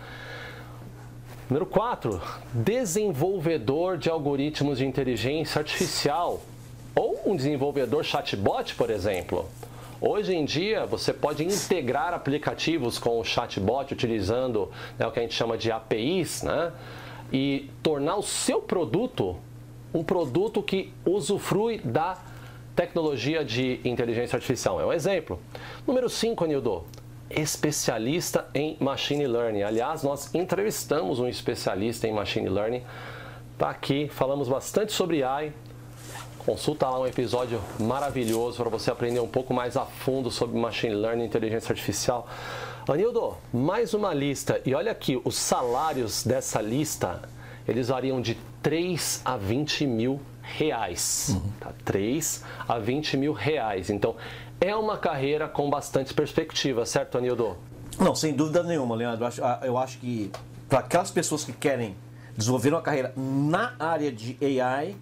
Número 1.51 1.67
4, 1.67 2.19
desenvolvedor 2.55 3.99
de 3.99 4.09
algoritmos 4.09 4.79
de 4.79 4.87
inteligência 4.87 5.59
artificial 5.59 6.40
ou 6.95 7.21
um 7.27 7.37
desenvolvedor 7.37 8.03
chatbot, 8.05 8.75
por 8.75 8.88
exemplo. 8.88 9.47
Hoje 10.01 10.35
em 10.35 10.47
dia, 10.47 10.87
você 10.87 11.12
pode 11.12 11.45
integrar 11.45 12.14
aplicativos 12.14 12.99
com 12.99 13.21
o 13.21 13.25
chatbot 13.25 13.93
utilizando 13.93 14.73
né, 14.99 15.07
o 15.07 15.11
que 15.11 15.19
a 15.19 15.23
gente 15.23 15.35
chama 15.35 15.59
de 15.59 15.71
APIs, 15.71 16.43
né? 16.43 16.73
E 17.32 17.70
tornar 17.82 18.16
o 18.16 18.22
seu 18.22 18.60
produto 18.60 19.37
um 19.94 20.02
produto 20.02 20.60
que 20.60 20.92
usufrui 21.06 21.78
da 21.78 22.18
tecnologia 22.74 23.44
de 23.44 23.80
inteligência 23.84 24.37
artificial. 24.37 24.80
É 24.80 24.84
um 24.84 24.92
exemplo. 24.92 25.38
Número 25.87 26.10
5, 26.10 26.42
Anildo, 26.42 26.84
especialista 27.30 28.48
em 28.52 28.76
machine 28.80 29.26
learning. 29.26 29.62
Aliás, 29.62 30.02
nós 30.02 30.34
entrevistamos 30.34 31.20
um 31.20 31.28
especialista 31.28 32.08
em 32.08 32.12
machine 32.12 32.48
learning. 32.48 32.82
Está 33.52 33.70
aqui, 33.70 34.08
falamos 34.08 34.48
bastante 34.48 34.92
sobre 34.92 35.22
AI. 35.22 35.52
Consulta 36.38 36.88
lá 36.90 37.00
um 37.00 37.06
episódio 37.06 37.60
maravilhoso 37.78 38.58
para 38.58 38.68
você 38.68 38.90
aprender 38.90 39.20
um 39.20 39.28
pouco 39.28 39.54
mais 39.54 39.76
a 39.76 39.87
fundo 39.87 40.30
sobre 40.30 40.58
machine 40.58 40.94
learning 40.94 41.24
inteligência 41.24 41.72
artificial. 41.72 42.28
Anildo, 42.92 43.38
mais 43.51 43.94
uma 43.94 44.12
lista. 44.12 44.61
E 44.66 44.75
olha 44.75 44.92
aqui, 44.92 45.18
os 45.25 45.37
salários 45.37 46.23
dessa 46.23 46.61
lista, 46.61 47.23
eles 47.66 47.88
variam 47.88 48.20
de 48.20 48.37
3 48.62 49.23
a 49.25 49.38
20 49.38 49.87
mil 49.87 50.20
reais. 50.42 51.31
Uhum. 51.31 51.51
Tá? 51.59 51.73
3 51.83 52.44
a 52.68 52.79
20 52.79 53.16
mil 53.16 53.33
reais. 53.33 53.88
Então, 53.88 54.16
é 54.61 54.77
uma 54.77 54.99
carreira 54.99 55.49
com 55.49 55.70
bastante 55.70 56.12
perspectiva, 56.12 56.85
certo, 56.85 57.16
Anildo? 57.16 57.57
Não, 57.99 58.14
sem 58.14 58.35
dúvida 58.35 58.62
nenhuma, 58.62 58.94
Leandro. 58.94 59.25
Eu 59.25 59.29
acho, 59.29 59.42
ah, 59.42 59.61
eu 59.62 59.79
acho 59.79 59.99
que 59.99 60.31
para 60.68 60.81
aquelas 60.81 61.11
pessoas 61.11 61.42
que 61.42 61.55
querem 61.55 61.97
desenvolver 62.37 62.68
uma 62.68 62.83
carreira 62.83 63.14
na 63.16 63.75
área 63.79 64.12
de 64.12 64.37
AI, 64.61 64.94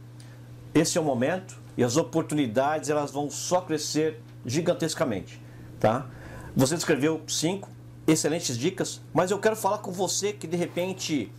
esse 0.72 0.96
é 0.96 1.00
o 1.00 1.04
momento 1.04 1.56
e 1.76 1.82
as 1.82 1.96
oportunidades 1.96 2.90
elas 2.90 3.10
vão 3.10 3.28
só 3.28 3.60
crescer 3.60 4.20
gigantescamente, 4.46 5.40
tá? 5.80 6.06
Você 6.54 6.74
descreveu 6.74 7.22
cinco 7.26 7.68
excelentes 8.06 8.58
dicas, 8.58 9.00
mas 9.12 9.30
eu 9.30 9.38
quero 9.38 9.56
falar 9.56 9.78
com 9.78 9.90
você 9.90 10.32
que 10.32 10.46
de 10.46 10.56
repente 10.56 11.32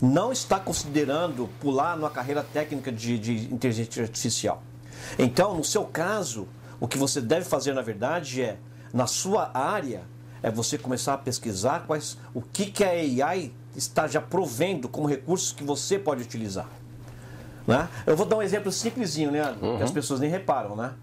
não 0.00 0.32
está 0.32 0.58
considerando 0.58 1.48
pular 1.60 1.96
numa 1.96 2.10
carreira 2.10 2.42
técnica 2.42 2.90
de, 2.90 3.18
de 3.18 3.52
inteligência 3.52 4.02
artificial. 4.02 4.62
Então, 5.18 5.54
no 5.54 5.64
seu 5.64 5.84
caso, 5.84 6.48
o 6.78 6.88
que 6.88 6.98
você 6.98 7.20
deve 7.20 7.44
fazer, 7.44 7.72
na 7.74 7.82
verdade, 7.82 8.42
é, 8.42 8.58
na 8.92 9.06
sua 9.06 9.50
área, 9.54 10.02
é 10.42 10.50
você 10.50 10.78
começar 10.78 11.14
a 11.14 11.18
pesquisar 11.18 11.84
quais, 11.86 12.16
o 12.34 12.40
que, 12.40 12.66
que 12.66 12.82
a 12.82 12.90
AI 12.90 13.52
está 13.76 14.06
já 14.06 14.20
provendo 14.20 14.88
como 14.88 15.06
recursos 15.06 15.52
que 15.52 15.62
você 15.62 15.98
pode 15.98 16.22
utilizar. 16.22 16.68
Né? 17.66 17.88
Eu 18.06 18.16
vou 18.16 18.26
dar 18.26 18.36
um 18.36 18.42
exemplo 18.42 18.72
simplesinho, 18.72 19.30
né? 19.30 19.54
Uhum. 19.60 19.76
Que 19.76 19.82
as 19.82 19.90
pessoas 19.90 20.18
nem 20.18 20.30
reparam, 20.30 20.74
né? 20.74 20.94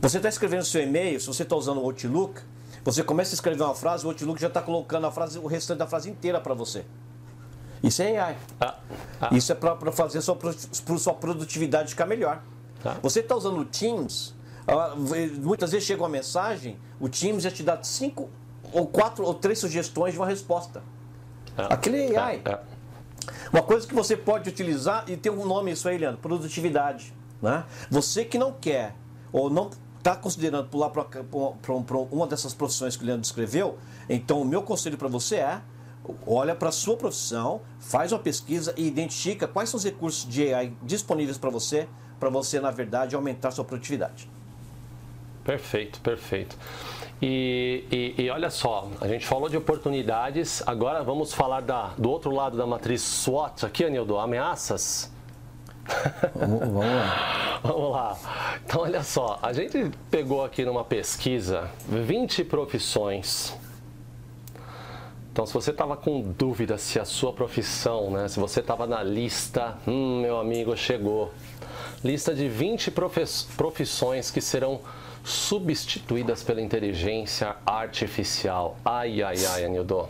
Você 0.00 0.16
está 0.16 0.28
escrevendo 0.28 0.64
seu 0.64 0.82
e-mail, 0.82 1.20
se 1.20 1.26
você 1.26 1.44
está 1.44 1.54
usando 1.54 1.78
o 1.78 1.84
Outlook, 1.84 2.40
você 2.84 3.02
começa 3.02 3.32
a 3.32 3.36
escrever 3.36 3.62
uma 3.62 3.74
frase, 3.74 4.04
o 4.04 4.10
Outlook 4.10 4.40
já 4.40 4.48
está 4.48 4.60
colocando 4.60 5.06
a 5.06 5.10
frase, 5.10 5.38
o 5.38 5.46
restante 5.46 5.78
da 5.78 5.86
frase 5.86 6.10
inteira 6.10 6.38
para 6.40 6.52
você. 6.52 6.84
Isso 7.82 8.02
é 8.02 8.18
AI. 8.18 8.36
Ah, 8.60 8.74
ah. 9.20 9.28
Isso 9.32 9.52
é 9.52 9.54
para 9.54 9.90
fazer 9.92 10.20
sua, 10.20 10.38
sua 10.98 11.14
produtividade 11.14 11.90
ficar 11.90 12.06
melhor. 12.06 12.42
Tá. 12.82 12.96
Você 13.02 13.20
está 13.20 13.34
usando 13.34 13.58
o 13.58 13.64
Teams, 13.64 14.34
ah, 14.66 14.94
muitas 14.96 15.72
vezes 15.72 15.86
chega 15.86 16.02
uma 16.02 16.08
mensagem, 16.08 16.78
o 17.00 17.08
Teams 17.08 17.42
já 17.42 17.50
te 17.50 17.62
dá 17.62 17.82
cinco 17.82 18.28
ou 18.72 18.86
quatro 18.86 19.24
ou 19.24 19.34
três 19.34 19.58
sugestões 19.58 20.12
de 20.12 20.18
uma 20.18 20.26
resposta. 20.26 20.82
Ah, 21.56 21.74
Aquele 21.74 22.14
é 22.14 22.16
AI. 22.16 22.42
Ah, 22.44 22.60
uma 23.52 23.62
coisa 23.62 23.86
que 23.86 23.94
você 23.94 24.16
pode 24.16 24.48
utilizar, 24.48 25.04
e 25.08 25.16
tem 25.16 25.32
um 25.32 25.46
nome 25.46 25.72
isso 25.72 25.88
aí, 25.88 25.96
Leandro, 25.96 26.20
produtividade. 26.20 27.14
Né? 27.40 27.64
Você 27.90 28.24
que 28.24 28.38
não 28.38 28.52
quer 28.52 28.94
ou 29.32 29.48
não 29.48 29.70
está 30.04 30.14
considerando 30.14 30.68
pular 30.68 30.90
para 30.90 31.96
uma 32.10 32.26
dessas 32.26 32.52
profissões 32.52 32.94
que 32.94 33.02
o 33.02 33.06
Leandro 33.06 33.22
descreveu, 33.22 33.78
então 34.06 34.42
o 34.42 34.44
meu 34.44 34.62
conselho 34.62 34.98
para 34.98 35.08
você 35.08 35.36
é 35.36 35.62
olha 36.26 36.54
para 36.54 36.68
a 36.68 36.72
sua 36.72 36.98
profissão, 36.98 37.62
faz 37.78 38.12
uma 38.12 38.18
pesquisa 38.18 38.74
e 38.76 38.86
identifica 38.86 39.48
quais 39.48 39.70
são 39.70 39.78
os 39.78 39.84
recursos 39.84 40.28
de 40.28 40.52
AI 40.52 40.74
disponíveis 40.82 41.38
para 41.38 41.48
você, 41.48 41.88
para 42.20 42.28
você, 42.28 42.60
na 42.60 42.70
verdade, 42.70 43.16
aumentar 43.16 43.50
sua 43.50 43.64
produtividade. 43.64 44.28
Perfeito, 45.42 45.98
perfeito. 46.00 46.58
E, 47.22 47.84
e, 47.90 48.24
e, 48.24 48.30
olha 48.30 48.50
só, 48.50 48.90
a 49.00 49.08
gente 49.08 49.26
falou 49.26 49.48
de 49.48 49.56
oportunidades, 49.56 50.62
agora 50.66 51.02
vamos 51.02 51.32
falar 51.32 51.62
da, 51.62 51.94
do 51.96 52.10
outro 52.10 52.30
lado 52.30 52.58
da 52.58 52.66
matriz 52.66 53.00
SWOT 53.00 53.64
aqui, 53.64 53.82
Anildo, 53.82 54.18
ameaças. 54.18 55.13
Vamos, 56.34 56.60
vamos 56.60 56.84
lá. 56.84 57.60
vamos 57.62 57.90
lá. 57.92 58.18
Então, 58.64 58.82
olha 58.82 59.02
só, 59.02 59.38
a 59.42 59.52
gente 59.52 59.90
pegou 60.10 60.44
aqui 60.44 60.64
numa 60.64 60.84
pesquisa 60.84 61.70
20 61.88 62.44
profissões. 62.44 63.54
Então, 65.32 65.44
se 65.44 65.52
você 65.52 65.72
estava 65.72 65.96
com 65.96 66.20
dúvida 66.20 66.78
se 66.78 67.00
a 67.00 67.04
sua 67.04 67.32
profissão, 67.32 68.10
né, 68.10 68.28
se 68.28 68.38
você 68.38 68.60
estava 68.60 68.86
na 68.86 69.02
lista, 69.02 69.76
hum, 69.86 70.20
meu 70.22 70.38
amigo, 70.38 70.76
chegou. 70.76 71.32
Lista 72.04 72.34
de 72.34 72.48
20 72.48 72.92
profissões 73.56 74.30
que 74.30 74.40
serão 74.40 74.80
substituídas 75.24 76.42
pela 76.42 76.60
inteligência 76.60 77.56
artificial. 77.66 78.76
Ai, 78.84 79.22
ai, 79.22 79.44
ai, 79.46 79.64
Anildo. 79.64 80.08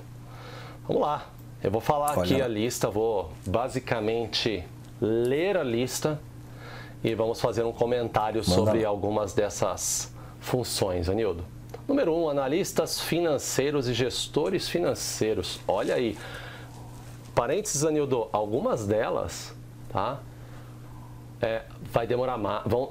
Vamos 0.87 1.03
lá. 1.03 1.27
Eu 1.63 1.71
vou 1.71 1.81
falar 1.81 2.19
Olha. 2.19 2.23
aqui 2.23 2.43
a 2.43 2.49
lista, 2.49 2.91
vou 2.91 3.33
basicamente 3.47 4.63
ler 5.05 5.57
a 5.57 5.63
lista 5.63 6.21
e 7.03 7.15
vamos 7.15 7.41
fazer 7.41 7.65
um 7.65 7.73
comentário 7.73 8.43
Manda. 8.47 8.55
sobre 8.55 8.85
algumas 8.85 9.35
dessas 9.35 10.15
funções, 10.41 11.09
Anildo. 11.09 11.45
Número 11.87 12.15
1, 12.15 12.23
um, 12.23 12.29
analistas 12.31 13.01
financeiros 13.01 13.89
e 13.89 13.95
gestores 13.95 14.69
financeiros. 14.69 15.61
Olha 15.69 15.95
aí. 15.95 16.17
Parênteses, 17.35 17.85
Anildo, 17.85 18.29
algumas 18.33 18.87
delas, 18.87 19.55
tá? 19.91 20.21
é, 21.45 21.63
vai, 21.93 22.07
demorar 22.07 22.39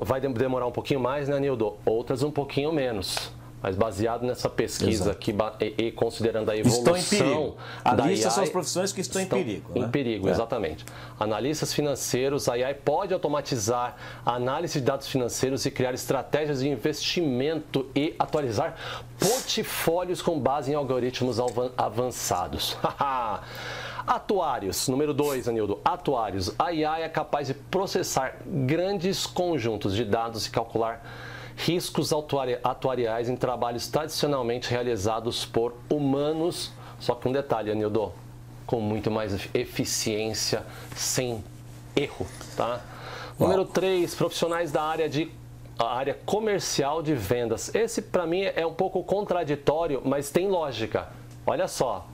vai 0.01 0.21
demorar 0.21 0.67
um 0.67 0.71
pouquinho 0.71 0.99
mais, 0.99 1.27
né, 1.27 1.39
Nildo? 1.39 1.75
Outras 1.85 2.21
um 2.21 2.31
pouquinho 2.31 2.71
menos. 2.71 3.31
Mas 3.63 3.77
baseado 3.77 4.23
nessa 4.25 4.49
pesquisa 4.49 5.11
aqui 5.11 5.33
e, 5.61 5.85
e, 5.85 5.91
considerando 5.93 6.51
a 6.51 6.57
evolução. 6.57 6.97
Estão 6.97 7.17
em 7.17 7.23
perigo. 7.23 7.57
Analistas 7.83 8.33
são 8.33 8.43
as 8.43 8.49
profissões 8.49 8.91
que 8.91 8.99
estão, 8.99 9.21
estão 9.21 9.39
em 9.39 9.43
perigo. 9.43 9.71
Em 9.73 9.81
né? 9.83 9.87
perigo, 9.87 10.27
é. 10.27 10.31
exatamente. 10.31 10.85
Analistas 11.17 11.73
financeiros, 11.73 12.49
a 12.49 12.53
AI 12.53 12.73
pode 12.73 13.13
automatizar 13.13 13.95
a 14.25 14.35
análise 14.35 14.81
de 14.81 14.85
dados 14.85 15.07
financeiros 15.07 15.65
e 15.65 15.71
criar 15.71 15.93
estratégias 15.93 16.59
de 16.59 16.67
investimento 16.67 17.89
e 17.95 18.13
atualizar 18.19 18.75
portfólios 19.17 20.21
com 20.21 20.37
base 20.37 20.69
em 20.71 20.75
algoritmos 20.75 21.37
avançados. 21.77 22.75
Atuários, 24.05 24.89
número 24.89 25.13
2, 25.13 25.47
Anildo. 25.47 25.79
Atuários. 25.85 26.53
A 26.59 26.73
IA 26.73 26.99
é 26.99 27.07
capaz 27.07 27.47
de 27.47 27.53
processar 27.53 28.35
grandes 28.45 29.25
conjuntos 29.25 29.95
de 29.95 30.03
dados 30.03 30.45
e 30.45 30.51
calcular 30.51 31.01
riscos 31.55 32.11
atuariais 32.63 33.29
em 33.29 33.35
trabalhos 33.35 33.87
tradicionalmente 33.87 34.69
realizados 34.69 35.45
por 35.45 35.73
humanos. 35.89 36.71
Só 36.99 37.15
que 37.15 37.27
um 37.27 37.31
detalhe, 37.31 37.71
Anildo, 37.71 38.13
com 38.65 38.79
muito 38.79 39.11
mais 39.11 39.49
eficiência, 39.53 40.65
sem 40.95 41.43
erro, 41.95 42.25
tá? 42.55 42.81
Número 43.37 43.65
3, 43.65 44.13
profissionais 44.15 44.71
da 44.71 44.83
área 44.83 45.09
de 45.09 45.31
área 45.79 46.17
comercial 46.25 47.01
de 47.01 47.13
vendas. 47.13 47.73
Esse 47.73 48.01
para 48.01 48.25
mim 48.25 48.41
é 48.41 48.65
um 48.65 48.73
pouco 48.73 49.03
contraditório, 49.03 50.01
mas 50.05 50.29
tem 50.29 50.47
lógica. 50.47 51.09
Olha 51.45 51.67
só, 51.67 52.07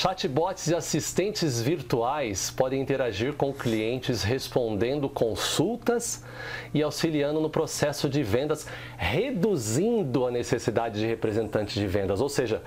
Chatbots 0.00 0.68
e 0.68 0.74
assistentes 0.74 1.60
virtuais 1.60 2.50
podem 2.50 2.80
interagir 2.80 3.34
com 3.34 3.52
clientes 3.52 4.22
respondendo 4.22 5.10
consultas 5.10 6.24
e 6.72 6.82
auxiliando 6.82 7.38
no 7.38 7.50
processo 7.50 8.08
de 8.08 8.22
vendas, 8.22 8.66
reduzindo 8.96 10.26
a 10.26 10.30
necessidade 10.30 11.00
de 11.00 11.06
representantes 11.06 11.74
de 11.74 11.86
vendas. 11.86 12.22
Ou 12.22 12.30
seja, 12.30 12.62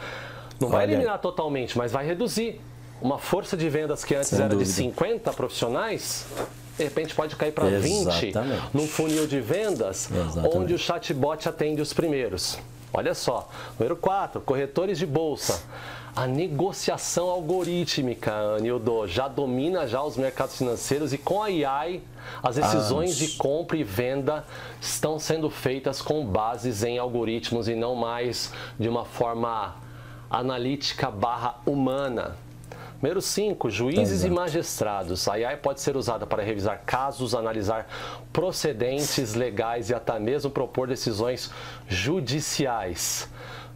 não 0.60 0.70
vai 0.70 0.84
eliminar 0.84 1.18
totalmente, 1.18 1.76
mas 1.76 1.92
vai 1.92 2.06
reduzir. 2.06 2.62
Uma 3.02 3.18
força 3.18 3.58
de 3.58 3.68
vendas 3.68 4.06
que 4.06 4.14
antes 4.14 4.30
Sem 4.30 4.38
era 4.38 4.50
dúvida. 4.50 4.70
de 4.70 4.76
50 4.76 5.34
profissionais, 5.34 6.28
de 6.78 6.84
repente 6.84 7.16
pode 7.16 7.36
cair 7.36 7.52
para 7.52 7.68
20 7.68 8.32
num 8.72 8.86
funil 8.86 9.26
de 9.26 9.42
vendas, 9.42 10.08
Exatamente. 10.12 10.56
onde 10.56 10.74
o 10.76 10.78
chatbot 10.78 11.50
atende 11.50 11.82
os 11.82 11.94
primeiros. 11.94 12.60
Olha 12.94 13.16
só. 13.16 13.50
Número 13.80 13.96
4, 13.96 14.40
corretores 14.42 15.00
de 15.00 15.08
bolsa. 15.08 15.64
A 16.16 16.28
negociação 16.28 17.28
algorítmica, 17.28 18.60
Nildo, 18.62 19.08
já 19.08 19.28
domina 19.28 19.88
já 19.88 20.04
os 20.04 20.16
mercados 20.16 20.56
financeiros 20.56 21.12
e 21.12 21.18
com 21.18 21.42
a 21.42 21.48
AI 21.48 22.02
as 22.42 22.56
decisões 22.56 23.18
de 23.18 23.30
compra 23.30 23.78
e 23.78 23.84
venda 23.84 24.46
estão 24.80 25.18
sendo 25.18 25.50
feitas 25.50 26.04
com 26.04 26.24
bases 26.24 26.84
em 26.84 27.00
algoritmos 27.00 27.68
e 27.68 27.74
não 27.74 27.96
mais 27.96 28.54
de 28.80 28.88
uma 28.88 29.04
forma 29.06 29.76
analítica 30.30 31.10
barra 31.10 31.56
humana. 31.66 32.38
Número 33.02 33.22
5, 33.22 33.70
juízes 33.72 34.24
e 34.24 34.30
magistrados. 34.30 35.28
A 35.28 35.34
AI 35.34 35.58
pode 35.58 35.82
ser 35.82 35.98
usada 35.98 36.28
para 36.28 36.44
revisar 36.44 36.84
casos, 36.86 37.34
analisar 37.34 37.88
procedentes 38.32 39.34
legais 39.34 39.90
e 39.90 39.96
até 39.96 40.20
mesmo 40.20 40.52
propor 40.52 40.88
decisões 40.88 41.52
judiciais. 41.88 43.33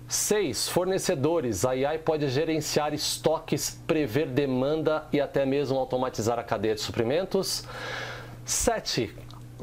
6. 0.07 0.69
Fornecedores. 0.69 1.65
A 1.65 1.71
AI 1.71 1.97
pode 1.97 2.29
gerenciar 2.29 2.93
estoques, 2.93 3.81
prever 3.85 4.27
demanda 4.27 5.05
e 5.11 5.19
até 5.19 5.45
mesmo 5.45 5.77
automatizar 5.77 6.39
a 6.39 6.43
cadeia 6.43 6.75
de 6.75 6.81
suprimentos. 6.81 7.63
7. 8.45 9.13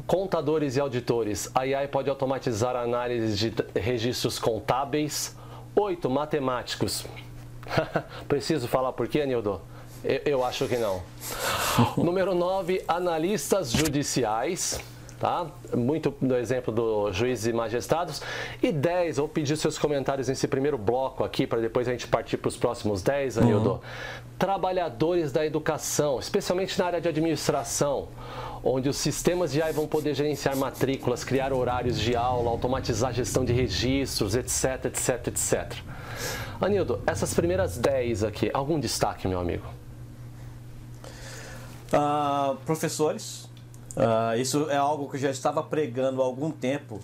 Contadores 0.05 0.75
e 0.75 0.79
auditores. 0.79 1.49
A 1.55 1.61
AI 1.61 1.87
pode 1.87 2.09
automatizar 2.09 2.75
a 2.75 2.81
análise 2.81 3.49
de 3.49 3.79
registros 3.79 4.37
contábeis. 4.37 5.35
8. 5.75 6.09
Matemáticos. 6.09 7.05
Preciso 8.27 8.67
falar 8.67 8.93
por 8.93 9.07
quê, 9.07 9.25
Nildo? 9.25 9.59
Eu, 10.03 10.21
eu 10.25 10.43
acho 10.45 10.67
que 10.67 10.77
não. 10.77 11.01
Número 11.97 12.35
9. 12.35 12.83
Analistas 12.87 13.71
judiciais 13.71 14.79
tá? 15.25 15.47
Muito 15.75 16.13
do 16.21 16.35
exemplo 16.35 16.71
do 16.71 17.11
juízes 17.11 17.47
e 17.47 17.53
magistrados. 17.53 18.21
E 18.61 18.71
10, 18.71 19.17
vou 19.17 19.27
pedir 19.27 19.57
seus 19.57 19.75
comentários 19.75 20.27
nesse 20.27 20.47
primeiro 20.47 20.77
bloco 20.77 21.23
aqui, 21.23 21.47
para 21.47 21.59
depois 21.59 21.87
a 21.87 21.91
gente 21.91 22.07
partir 22.07 22.37
para 22.37 22.49
os 22.49 22.55
próximos 22.55 23.01
10, 23.01 23.39
Anildo. 23.39 23.71
Uhum. 23.71 23.79
Trabalhadores 24.37 25.31
da 25.31 25.43
educação, 25.43 26.19
especialmente 26.19 26.77
na 26.77 26.85
área 26.85 27.01
de 27.01 27.09
administração, 27.09 28.09
onde 28.63 28.87
os 28.87 28.97
sistemas 28.97 29.51
de 29.51 29.63
AI 29.63 29.73
vão 29.73 29.87
poder 29.87 30.13
gerenciar 30.13 30.55
matrículas, 30.55 31.23
criar 31.23 31.51
horários 31.51 31.99
de 31.99 32.15
aula, 32.15 32.51
automatizar 32.51 33.09
a 33.09 33.13
gestão 33.13 33.43
de 33.43 33.51
registros, 33.51 34.35
etc, 34.35 34.85
etc, 34.85 35.27
etc. 35.27 35.73
Anildo, 36.61 37.01
essas 37.07 37.33
primeiras 37.33 37.79
10 37.79 38.25
aqui, 38.25 38.51
algum 38.53 38.79
destaque, 38.79 39.27
meu 39.27 39.39
amigo? 39.39 39.65
Uh, 41.91 42.55
professores, 42.65 43.49
Uh, 43.95 44.39
isso 44.39 44.69
é 44.69 44.75
algo 44.75 45.09
que 45.09 45.15
eu 45.15 45.21
já 45.21 45.31
estava 45.31 45.63
pregando 45.63 46.21
há 46.21 46.25
algum 46.25 46.51
tempo. 46.51 46.99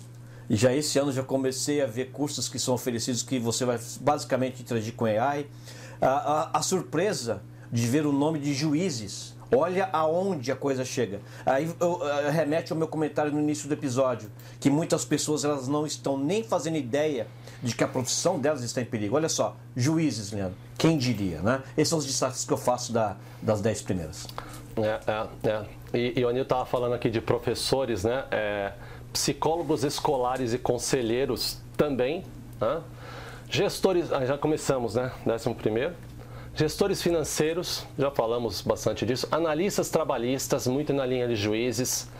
E 0.48 0.56
já 0.56 0.74
esse 0.74 0.98
ano 0.98 1.10
já 1.12 1.22
comecei 1.22 1.80
a 1.80 1.86
ver 1.86 2.10
cursos 2.10 2.48
que 2.48 2.58
são 2.58 2.74
oferecidos 2.74 3.22
que 3.22 3.38
você 3.38 3.64
vai 3.64 3.78
basicamente 4.00 4.60
interagir 4.60 4.94
com 4.94 5.06
AI. 5.06 5.42
Uh, 5.42 5.46
a, 6.04 6.50
a, 6.58 6.62
surpresa 6.62 7.42
de 7.70 7.86
ver 7.86 8.04
o 8.04 8.12
nome 8.12 8.38
de 8.38 8.52
juízes. 8.52 9.34
Olha 9.54 9.88
aonde 9.92 10.50
a 10.50 10.56
coisa 10.56 10.84
chega. 10.84 11.20
Aí 11.44 11.70
eu, 11.78 12.00
eu, 12.02 12.30
remete 12.30 12.72
ao 12.72 12.78
meu 12.78 12.88
comentário 12.88 13.30
no 13.30 13.38
início 13.38 13.68
do 13.68 13.74
episódio, 13.74 14.30
que 14.58 14.70
muitas 14.70 15.04
pessoas 15.04 15.44
elas 15.44 15.68
não 15.68 15.86
estão 15.86 16.16
nem 16.16 16.42
fazendo 16.42 16.76
ideia 16.76 17.26
de 17.62 17.74
que 17.74 17.84
a 17.84 17.88
profissão 17.88 18.38
delas 18.38 18.62
está 18.62 18.80
em 18.80 18.86
perigo. 18.86 19.14
Olha 19.14 19.28
só, 19.28 19.56
juízes, 19.76 20.32
Leandro, 20.32 20.56
quem 20.78 20.96
diria, 20.96 21.42
né? 21.42 21.62
Esses 21.76 21.90
são 21.90 21.98
os 21.98 22.06
destaques 22.06 22.46
que 22.46 22.52
eu 22.52 22.56
faço 22.56 22.94
da, 22.94 23.16
das 23.42 23.60
dez 23.60 23.82
primeiras. 23.82 24.26
É, 24.76 25.00
é, 25.06 25.50
é. 25.50 25.81
E, 25.94 26.18
e 26.18 26.24
o 26.24 26.28
Anil 26.28 26.42
estava 26.42 26.64
falando 26.64 26.94
aqui 26.94 27.10
de 27.10 27.20
professores, 27.20 28.04
né? 28.04 28.24
É, 28.30 28.72
psicólogos 29.12 29.84
escolares 29.84 30.54
e 30.54 30.58
conselheiros 30.58 31.58
também. 31.76 32.24
Né? 32.60 32.80
Gestores, 33.48 34.10
ah, 34.10 34.24
já 34.24 34.38
começamos, 34.38 34.94
né? 34.94 35.12
Décimo 35.26 35.54
primeiro. 35.54 35.94
Gestores 36.54 37.02
financeiros, 37.02 37.86
já 37.98 38.10
falamos 38.10 38.62
bastante 38.62 39.04
disso. 39.04 39.26
Analistas 39.30 39.90
trabalhistas, 39.90 40.66
muito 40.66 40.92
na 40.92 41.04
linha 41.04 41.28
de 41.28 41.36
juízes. 41.36 42.10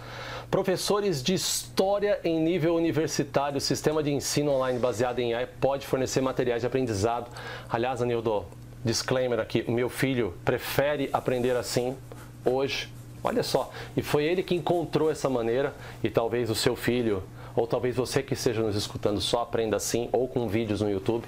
Professores 0.51 1.23
de 1.23 1.33
história 1.33 2.21
em 2.23 2.39
nível 2.39 2.75
universitário, 2.75 3.59
sistema 3.59 4.03
de 4.03 4.13
ensino 4.13 4.53
online 4.53 4.79
baseado 4.79 5.19
em 5.19 5.33
AI 5.33 5.47
pode 5.47 5.87
fornecer 5.87 6.21
materiais 6.21 6.61
de 6.61 6.67
aprendizado. 6.67 7.31
Aliás, 7.71 8.03
Anildo, 8.03 8.45
disclaimer 8.85 9.41
aqui, 9.41 9.65
meu 9.71 9.89
filho 9.89 10.35
prefere 10.45 11.09
aprender 11.11 11.57
assim 11.57 11.97
hoje 12.45 12.91
Olha 13.25 13.43
só, 13.43 13.71
e 13.97 14.03
foi 14.03 14.25
ele 14.25 14.43
que 14.43 14.55
encontrou 14.55 15.11
essa 15.11 15.31
maneira 15.31 15.75
e 16.03 16.11
talvez 16.11 16.51
o 16.51 16.55
seu 16.55 16.75
filho, 16.75 17.23
ou 17.55 17.67
talvez 17.67 17.97
você 17.97 18.23
que 18.23 18.35
esteja 18.35 18.63
nos 18.63 18.75
escutando 18.75 19.21
só 19.21 19.43
aprenda 19.43 19.77
assim, 19.77 20.09
ou 20.13 20.27
com 20.27 20.49
vídeos 20.49 20.81
no 20.81 20.91
YouTube. 20.91 21.25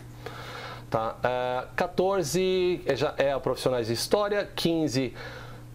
Tá? 0.91 1.17
É, 1.23 1.65
14 1.77 2.83
é, 2.87 2.97
já 2.97 3.15
é 3.17 3.39
profissionais 3.39 3.87
de 3.87 3.93
história, 3.93 4.49
15 4.57 5.15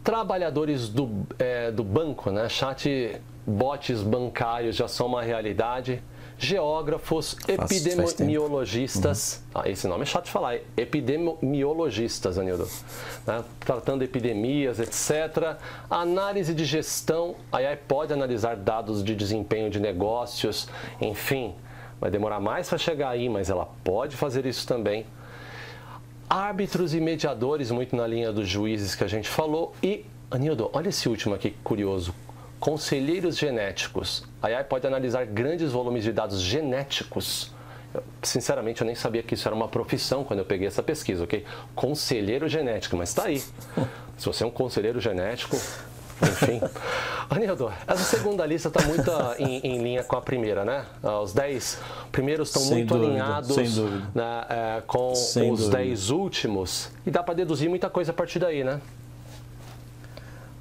trabalhadores 0.03 0.89
do, 0.89 1.25
é, 1.37 1.71
do 1.71 1.83
banco, 1.83 2.31
né? 2.31 2.49
Chat 2.49 3.21
bots 3.45 4.01
bancários 4.01 4.75
já 4.75 4.87
são 4.87 5.07
uma 5.07 5.21
realidade 5.21 6.01
geógrafos, 6.39 7.35
epidemiologistas. 7.47 9.43
Uhum. 9.53 9.61
Ah, 9.61 9.69
esse 9.69 9.87
nome 9.87 10.03
é 10.03 10.05
chato 10.05 10.25
de 10.25 10.31
falar, 10.31 10.59
epidemiologistas, 10.77 12.37
Anildo. 12.37 12.67
Né? 13.27 13.43
Tratando 13.59 14.03
epidemias, 14.03 14.79
etc. 14.79 15.57
Análise 15.89 16.53
de 16.53 16.63
gestão, 16.65 17.35
aí 17.51 17.75
pode 17.75 18.13
analisar 18.13 18.55
dados 18.55 19.03
de 19.03 19.13
desempenho 19.13 19.69
de 19.69 19.79
negócios, 19.79 20.67
enfim. 21.01 21.53
Vai 21.99 22.09
demorar 22.09 22.39
mais 22.39 22.69
para 22.69 22.77
chegar 22.77 23.09
aí, 23.09 23.27
mas 23.27 23.49
ela 23.49 23.67
pode 23.83 24.15
fazer 24.15 24.45
isso 24.45 24.65
também. 24.65 25.05
Árbitros 26.29 26.93
e 26.93 27.01
mediadores, 27.01 27.69
muito 27.69 27.95
na 27.95 28.07
linha 28.07 28.31
dos 28.31 28.47
juízes 28.47 28.95
que 28.95 29.03
a 29.03 29.07
gente 29.07 29.27
falou. 29.27 29.73
E, 29.83 30.05
Anildo, 30.31 30.69
olha 30.71 30.89
esse 30.89 31.09
último 31.09 31.35
aqui, 31.35 31.51
curioso 31.63 32.13
conselheiros 32.59 33.37
genéticos. 33.37 34.23
A 34.41 34.47
AI 34.47 34.63
pode 34.63 34.87
analisar 34.87 35.25
grandes 35.25 35.71
volumes 35.71 36.03
de 36.03 36.11
dados 36.11 36.41
genéticos. 36.41 37.51
Sinceramente, 38.21 38.81
eu 38.81 38.85
nem 38.85 38.95
sabia 38.95 39.23
que 39.23 39.33
isso 39.33 39.47
era 39.47 39.55
uma 39.55 39.67
profissão 39.67 40.23
quando 40.23 40.39
eu 40.39 40.45
peguei 40.45 40.67
essa 40.67 40.83
pesquisa, 40.83 41.23
ok? 41.23 41.43
Conselheiro 41.75 42.47
genético, 42.47 42.95
mas 42.95 43.09
está 43.09 43.25
aí. 43.25 43.39
Se 44.17 44.25
você 44.25 44.43
é 44.43 44.47
um 44.47 44.51
conselheiro 44.51 44.99
genético, 45.01 45.57
enfim. 46.21 46.61
Anildo, 47.29 47.71
essa 47.87 48.03
segunda 48.03 48.45
lista 48.45 48.67
está 48.69 48.81
muito 48.85 49.11
em, 49.37 49.59
em, 49.59 49.81
linha 49.81 50.03
com 50.03 50.15
a 50.15 50.21
primeira, 50.21 50.65
né? 50.65 50.85
Ah, 51.03 51.19
os 51.21 51.33
10 51.33 51.79
primeiros 52.11 52.49
estão 52.49 52.65
muito 52.65 52.93
dúvida, 52.93 53.11
alinhados 53.11 53.57
né, 54.15 54.45
é, 54.49 54.81
com 54.85 55.13
sem 55.15 55.51
os 55.51 55.69
10 55.69 56.09
últimos. 56.09 56.91
E 57.05 57.11
dá 57.11 57.23
para 57.23 57.35
deduzir 57.35 57.69
muita 57.69 57.89
coisa 57.89 58.11
a 58.11 58.13
partir 58.13 58.39
daí, 58.39 58.63
né? 58.63 58.81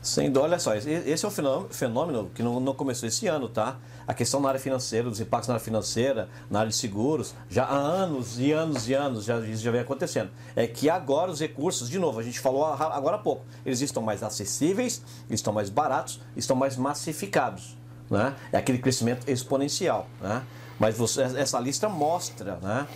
Sem 0.09 0.35
olha 0.39 0.59
só, 0.59 0.75
esse 0.75 1.23
é 1.23 1.29
um 1.29 1.69
fenômeno 1.69 2.31
que 2.35 2.43
não, 2.43 2.65
começou 2.73 3.07
esse 3.07 3.27
ano, 3.27 3.47
tá? 3.47 3.77
A 4.07 4.15
questão 4.15 4.41
na 4.41 4.49
área 4.49 4.59
financeira, 4.59 5.07
dos 5.07 5.21
impactos 5.21 5.49
na 5.49 5.55
área 5.55 5.65
financeira, 5.65 6.31
na 6.51 6.61
área 6.61 6.71
de 6.71 6.77
seguros, 6.77 7.35
já 7.47 7.65
há 7.65 7.77
anos 7.77 8.41
e 8.41 8.51
anos 8.51 8.89
e 8.89 8.95
anos 8.95 9.25
já, 9.27 9.39
isso 9.41 9.63
já 9.63 9.71
vem 9.71 9.83
acontecendo. 9.83 10.31
É 10.57 10.67
que 10.67 10.89
agora 10.89 11.31
os 11.31 11.41
recursos, 11.41 11.91
de 11.91 11.99
novo, 11.99 12.21
a 12.21 12.23
gente 12.23 12.41
falou 12.41 12.65
agora 12.65 13.17
há 13.17 13.19
pouco, 13.19 13.45
eles 13.67 13.83
estão 13.83 14.03
mais 14.03 14.23
acessíveis, 14.23 15.03
estão 15.29 15.53
mais 15.53 15.69
baratos, 15.69 16.23
estão 16.35 16.57
mais 16.57 16.75
massificados. 16.75 17.77
Né? 18.09 18.35
É 18.51 18.57
aquele 18.57 18.79
crescimento 18.79 19.31
exponencial. 19.31 20.07
Né? 20.23 20.43
Mas 20.79 20.97
você, 20.97 21.21
essa 21.21 21.61
lista 21.61 21.87
mostra 21.87 22.57
né? 22.63 22.87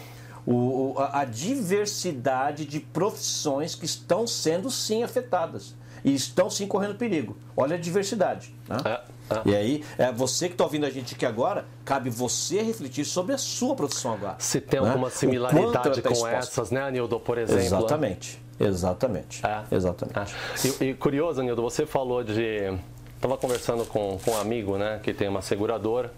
O, 0.46 0.94
a 0.98 1.26
diversidade 1.26 2.64
de 2.64 2.80
profissões 2.80 3.74
que 3.74 3.84
estão 3.84 4.26
sendo 4.26 4.70
sim 4.70 5.02
afetadas 5.02 5.74
e 6.04 6.14
estão 6.14 6.50
sim 6.50 6.66
correndo 6.66 6.94
perigo. 6.94 7.36
Olha 7.56 7.76
a 7.76 7.78
diversidade. 7.78 8.54
Né? 8.68 8.76
É, 8.84 9.34
é. 9.34 9.42
E 9.46 9.54
aí, 9.54 9.84
é 9.98 10.12
você 10.12 10.48
que 10.48 10.54
está 10.54 10.64
ouvindo 10.64 10.86
a 10.86 10.90
gente 10.90 11.14
aqui 11.14 11.24
agora, 11.24 11.64
cabe 11.84 12.10
você 12.10 12.62
refletir 12.62 13.04
sobre 13.04 13.34
a 13.34 13.38
sua 13.38 13.74
profissão 13.74 14.14
agora. 14.14 14.36
Se 14.38 14.60
tem 14.60 14.80
né? 14.80 14.88
alguma 14.88 15.10
similaridade 15.10 16.02
tá 16.02 16.10
com 16.10 16.26
essas, 16.26 16.70
né, 16.70 16.82
Anildo, 16.82 17.18
por 17.20 17.38
exemplo? 17.38 17.62
Exatamente. 17.62 18.42
Exatamente. 18.58 19.44
É. 19.44 19.74
Exatamente. 19.74 20.34
É. 20.80 20.84
E, 20.84 20.90
e, 20.90 20.94
curioso, 20.94 21.40
Anildo, 21.40 21.62
você 21.62 21.86
falou 21.86 22.22
de. 22.22 22.78
Estava 23.16 23.36
conversando 23.36 23.84
com, 23.84 24.18
com 24.24 24.32
um 24.32 24.38
amigo 24.38 24.76
né, 24.76 25.00
que 25.02 25.14
tem 25.14 25.28
uma 25.28 25.42
seguradora. 25.42 26.12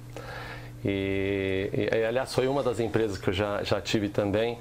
E, 0.84 1.70
e, 1.72 2.04
aliás, 2.04 2.34
foi 2.34 2.46
uma 2.46 2.62
das 2.62 2.80
empresas 2.80 3.18
que 3.18 3.28
eu 3.28 3.32
já, 3.32 3.62
já 3.62 3.80
tive 3.80 4.08
também. 4.08 4.58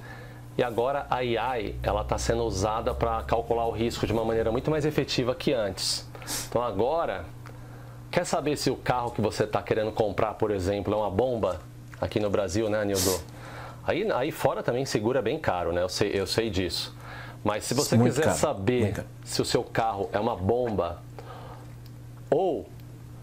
E 0.58 0.64
agora 0.64 1.08
a 1.10 1.18
AI 1.18 1.76
ela 1.82 2.02
está 2.02 2.18
sendo 2.18 2.44
usada 2.44 2.94
para 2.94 3.24
calcular 3.24 3.66
o 3.66 3.72
risco 3.72 4.06
de 4.06 4.14
uma 4.14 4.24
maneira 4.24 4.52
muito 4.52 4.70
mais 4.70 4.86
efetiva 4.86 5.34
que 5.34 5.52
antes. 5.54 6.08
Então 6.48 6.62
agora, 6.62 7.26
quer 8.12 8.26
saber 8.26 8.56
se 8.56 8.70
o 8.70 8.76
carro 8.76 9.12
que 9.12 9.22
você 9.22 9.46
está 9.46 9.62
querendo 9.62 9.92
comprar, 9.92 10.36
por 10.36 10.52
exemplo, 10.52 10.94
é 10.94 10.98
uma 10.98 11.10
bomba 11.10 11.60
aqui 12.00 12.20
no 12.20 12.30
Brasil, 12.30 12.70
né, 12.70 12.86
Nildo? 12.86 13.20
Aí, 13.86 14.10
aí 14.12 14.32
fora 14.32 14.62
também 14.62 14.86
segura 14.86 15.22
bem 15.22 15.40
caro, 15.40 15.72
né? 15.72 15.82
Eu 15.82 15.90
sei, 15.90 16.12
eu 16.14 16.28
sei 16.28 16.50
disso. 16.50 16.96
Mas 17.44 17.66
se 17.66 17.74
você 17.74 17.98
muito 17.98 18.12
quiser 18.12 18.26
caro, 18.26 18.38
saber 18.38 19.06
se 19.24 19.42
o 19.42 19.46
seu 19.46 19.64
carro 19.64 20.10
é 20.14 20.20
uma 20.20 20.36
bomba 20.36 21.02
ou 22.30 22.70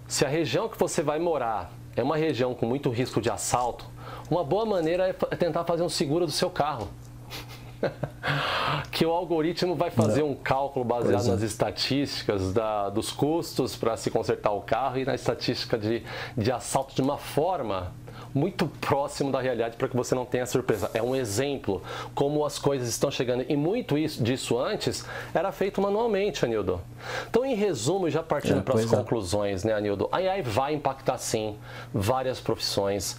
se 0.06 0.24
a 0.24 0.28
região 0.28 0.68
que 0.68 0.78
você 0.78 1.02
vai 1.02 1.18
morar 1.18 1.72
é 1.96 2.02
uma 2.02 2.16
região 2.16 2.54
com 2.54 2.66
muito 2.66 2.90
risco 2.90 3.20
de 3.20 3.30
assalto, 3.30 3.86
uma 4.30 4.44
boa 4.44 4.66
maneira 4.66 5.08
é 5.08 5.36
tentar 5.36 5.64
fazer 5.64 5.82
um 5.82 5.88
seguro 5.88 6.26
do 6.26 6.32
seu 6.32 6.50
carro. 6.50 6.88
que 8.90 9.04
o 9.04 9.10
algoritmo 9.10 9.74
vai 9.74 9.90
fazer 9.90 10.22
Não. 10.22 10.30
um 10.30 10.34
cálculo 10.34 10.84
baseado 10.84 11.26
é. 11.26 11.30
nas 11.30 11.42
estatísticas 11.42 12.52
da, 12.52 12.88
dos 12.90 13.10
custos 13.10 13.76
para 13.76 13.96
se 13.96 14.10
consertar 14.10 14.52
o 14.52 14.60
carro 14.60 14.98
e 14.98 15.04
na 15.04 15.14
estatística 15.14 15.78
de, 15.78 16.02
de 16.36 16.52
assalto 16.52 16.94
de 16.94 17.02
uma 17.02 17.18
forma 17.18 17.92
muito 18.34 18.66
próximo 18.80 19.32
da 19.32 19.40
realidade 19.40 19.76
para 19.76 19.88
que 19.88 19.96
você 19.96 20.14
não 20.14 20.24
tenha 20.24 20.46
surpresa. 20.46 20.90
É 20.94 21.02
um 21.02 21.14
exemplo 21.16 21.82
como 22.14 22.44
as 22.44 22.58
coisas 22.58 22.88
estão 22.88 23.10
chegando 23.10 23.44
e 23.48 23.56
muito 23.56 23.98
isso, 23.98 24.22
disso 24.22 24.58
antes 24.58 25.04
era 25.34 25.50
feito 25.50 25.80
manualmente, 25.80 26.44
Anildo. 26.44 26.80
Então, 27.28 27.44
em 27.44 27.54
resumo, 27.54 28.08
já 28.08 28.22
partindo 28.22 28.60
é, 28.60 28.62
para 28.62 28.74
as 28.74 28.92
é. 28.92 28.96
conclusões, 28.96 29.64
né, 29.64 29.72
Anildo? 29.72 30.08
A 30.12 30.18
AI 30.18 30.42
vai 30.42 30.74
impactar 30.74 31.18
sim 31.18 31.56
várias 31.92 32.40
profissões 32.40 33.18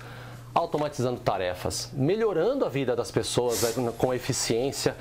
automatizando 0.53 1.19
tarefas, 1.19 1.89
melhorando 1.93 2.65
a 2.65 2.69
vida 2.69 2.95
das 2.95 3.09
pessoas 3.09 3.77
né, 3.77 3.93
com 3.97 4.13
eficiência, 4.13 4.95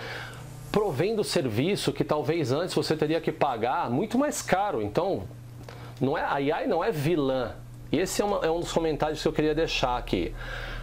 provendo 0.71 1.25
serviço 1.25 1.93
que 1.93 2.05
talvez 2.05 2.53
antes 2.53 2.75
você 2.75 2.97
teria 2.97 3.21
que 3.21 3.33
pagar 3.33 3.91
muito 3.91 4.17
mais 4.17 4.41
caro. 4.41 4.81
Então, 4.81 5.25
não 6.01 6.17
é, 6.17 6.23
a 6.23 6.35
AI 6.35 6.67
não 6.67 6.83
é 6.83 6.91
vilã. 6.91 7.53
E 7.91 7.99
esse 7.99 8.23
é, 8.23 8.25
uma, 8.25 8.39
é 8.39 8.51
um 8.51 8.61
dos 8.61 8.73
comentários 8.73 9.21
que 9.21 9.27
eu 9.27 9.33
queria 9.33 9.55
deixar 9.55 9.97
aqui. 9.97 10.33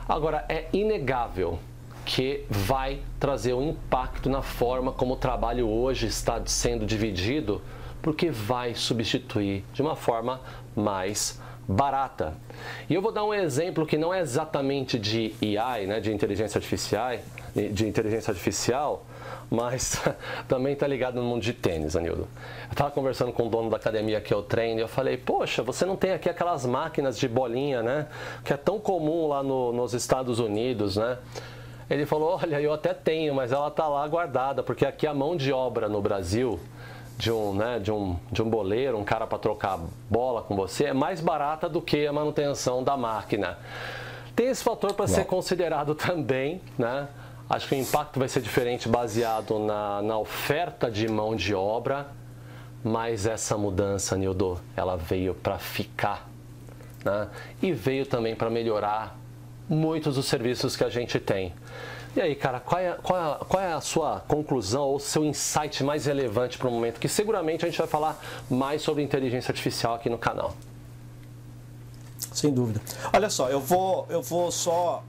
Agora, 0.08 0.45
é 0.49 0.67
inegável 0.73 1.60
que 2.06 2.45
vai 2.49 3.01
trazer 3.19 3.53
um 3.53 3.69
impacto 3.69 4.30
na 4.30 4.41
forma 4.41 4.91
como 4.93 5.13
o 5.13 5.17
trabalho 5.17 5.67
hoje 5.67 6.08
está 6.08 6.41
sendo 6.45 6.86
dividido, 6.86 7.62
porque 8.01 8.30
vai 8.30 8.73
substituir 8.75 9.65
de 9.73 9.82
uma 9.82 9.95
forma 9.95 10.39
mais 10.75 11.41
barata. 11.67 12.34
E 12.89 12.93
eu 12.93 13.01
vou 13.01 13.12
dar 13.12 13.25
um 13.25 13.34
exemplo 13.34 13.86
que 13.86 13.97
não 13.97 14.13
é 14.13 14.21
exatamente 14.21 14.97
de 14.97 15.34
AI, 15.58 15.86
né, 15.86 15.99
de 15.99 16.13
inteligência 16.13 16.58
artificial, 16.58 17.12
de 17.53 17.88
inteligência 17.88 18.32
artificial, 18.32 19.06
mas 19.49 20.01
também 20.47 20.73
está 20.73 20.88
ligado 20.88 21.15
no 21.15 21.23
mundo 21.23 21.41
de 21.41 21.53
tênis, 21.53 21.95
Anildo. 21.95 22.27
Eu 22.67 22.71
estava 22.71 22.91
conversando 22.91 23.34
com 23.34 23.47
o 23.47 23.49
dono 23.49 23.69
da 23.69 23.77
academia 23.77 24.21
que 24.21 24.34
eu 24.34 24.41
treino 24.41 24.80
e 24.80 24.84
eu 24.84 24.88
falei, 24.88 25.17
poxa, 25.17 25.62
você 25.62 25.86
não 25.86 25.95
tem 25.95 26.12
aqui 26.12 26.30
aquelas 26.30 26.65
máquinas 26.65 27.17
de 27.17 27.27
bolinha, 27.27 27.82
né? 27.84 28.08
Que 28.45 28.53
é 28.53 28.58
tão 28.58 28.80
comum 28.80 29.27
lá 29.27 29.43
no, 29.43 29.73
nos 29.73 29.93
Estados 29.93 30.39
Unidos, 30.39 30.95
né? 30.95 31.17
Ele 31.89 32.06
falou, 32.06 32.38
olha, 32.41 32.60
eu 32.60 32.73
até 32.73 32.93
tenho, 32.93 33.34
mas 33.34 33.51
ela 33.51 33.69
está 33.69 33.88
lá 33.88 34.06
guardada, 34.08 34.62
porque 34.62 34.86
aqui 34.86 35.08
a 35.08 35.13
mão 35.13 35.38
de 35.38 35.53
obra 35.53 35.88
no 35.88 36.01
Brasil 36.01 36.60
de 37.17 37.32
um, 37.32 37.53
né, 37.53 37.80
de 37.80 37.91
um, 37.91 38.15
de 38.32 38.41
um 38.41 38.49
boleiro, 38.49 38.97
um 38.97 39.03
cara 39.03 39.25
para 39.25 39.39
trocar 39.39 39.80
bola 40.10 40.41
com 40.43 40.56
você, 40.56 40.86
é 40.86 40.93
mais 40.93 41.19
barata 41.19 41.67
do 41.67 41.82
que 41.82 42.06
a 42.06 42.13
manutenção 42.13 42.84
da 42.84 42.95
máquina. 42.95 43.58
Tem 44.36 44.47
esse 44.47 44.63
fator 44.63 44.93
para 44.93 45.08
ser 45.08 45.25
considerado 45.25 45.95
também, 45.95 46.62
né? 46.77 47.08
Acho 47.49 47.69
que 47.69 47.75
o 47.75 47.77
impacto 47.77 48.19
vai 48.19 48.27
ser 48.27 48.41
diferente 48.41 48.89
baseado 48.89 49.58
na, 49.58 50.01
na 50.01 50.17
oferta 50.19 50.91
de 50.91 51.08
mão 51.08 51.36
de 51.36 51.56
obra, 51.56 52.08
mas 52.84 53.25
essa 53.25 53.58
mudança, 53.58 54.17
Nildo, 54.17 54.60
ela 54.75 54.97
veio 54.97 55.34
para 55.34 55.58
ficar. 55.58 56.30
Né? 57.03 57.27
E 57.62 57.71
veio 57.71 58.06
também 58.06 58.36
para 58.36 58.49
melhorar 58.49 59.17
muitos 59.67 60.15
dos 60.15 60.25
serviços 60.25 60.75
que 60.75 60.84
a 60.84 60.89
gente 60.89 61.19
tem. 61.19 61.53
E 62.17 62.21
aí, 62.21 62.34
cara, 62.34 62.60
qual 62.60 62.82
é, 62.82 62.93
qual 62.93 63.19
é, 63.19 63.45
qual 63.45 63.63
é 63.63 63.73
a 63.73 63.80
sua 63.80 64.21
conclusão 64.21 64.86
ou 64.86 64.99
seu 64.99 65.23
insight 65.23 65.84
mais 65.84 66.08
relevante 66.08 66.57
para 66.57 66.68
o 66.68 66.72
momento? 66.72 66.99
Que 66.99 67.07
seguramente 67.07 67.63
a 67.63 67.70
gente 67.70 67.78
vai 67.78 67.88
falar 67.88 68.20
mais 68.49 68.82
sobre 68.82 69.03
inteligência 69.03 69.51
artificial 69.51 69.93
aqui 69.93 70.09
no 70.09 70.18
canal. 70.18 70.55
Sem 72.34 72.51
dúvida. 72.51 72.82
Olha 73.13 73.30
só, 73.30 73.49
eu 73.49 73.59
vou, 73.59 74.07
eu 74.09 74.24
vou 74.24 74.51
só 74.51 75.03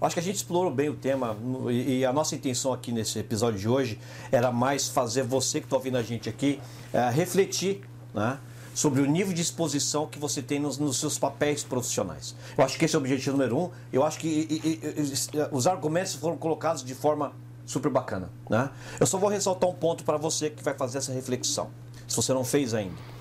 Acho 0.00 0.14
que 0.14 0.20
a 0.20 0.22
gente 0.22 0.36
explorou 0.36 0.70
bem 0.70 0.88
o 0.88 0.94
tema 0.94 1.36
e 1.70 2.02
a 2.02 2.12
nossa 2.14 2.34
intenção 2.34 2.72
aqui 2.72 2.92
nesse 2.92 3.18
episódio 3.18 3.60
de 3.60 3.68
hoje 3.68 3.98
era 4.32 4.50
mais 4.50 4.88
fazer 4.88 5.22
você 5.22 5.60
que 5.60 5.66
está 5.66 5.76
ouvindo 5.76 5.98
a 5.98 6.02
gente 6.02 6.30
aqui 6.30 6.60
é, 6.94 7.10
refletir, 7.10 7.82
né? 8.14 8.38
Sobre 8.74 9.00
o 9.00 9.06
nível 9.06 9.32
de 9.32 9.40
exposição 9.40 10.06
que 10.06 10.18
você 10.18 10.42
tem 10.42 10.58
nos, 10.58 10.76
nos, 10.76 10.98
seus 10.98 11.16
papéis 11.16 11.62
profissionais. 11.62 12.34
Eu 12.58 12.64
acho 12.64 12.76
que 12.76 12.84
esse 12.84 12.96
é 12.96 12.98
o 12.98 13.00
objetivo 13.00 13.36
número 13.36 13.56
um. 13.56 13.70
Eu 13.92 14.04
acho 14.04 14.18
que 14.18 14.26
e, 14.28 14.80
e, 14.82 15.00
e, 15.00 15.48
os 15.52 15.66
argumentos 15.66 16.14
foram 16.14 16.36
colocados 16.36 16.84
de 16.84 16.94
forma 16.94 17.32
super 17.64 17.90
bacana. 17.90 18.28
Né? 18.50 18.68
Eu 18.98 19.06
só 19.06 19.16
vou 19.16 19.30
ressaltar 19.30 19.70
um 19.70 19.74
ponto 19.74 20.04
para 20.04 20.16
você 20.16 20.50
que 20.50 20.62
vai 20.62 20.74
fazer 20.74 20.98
essa 20.98 21.12
reflexão, 21.12 21.70
se 22.06 22.16
você 22.16 22.34
não 22.34 22.44
fez 22.44 22.74
ainda. 22.74 23.14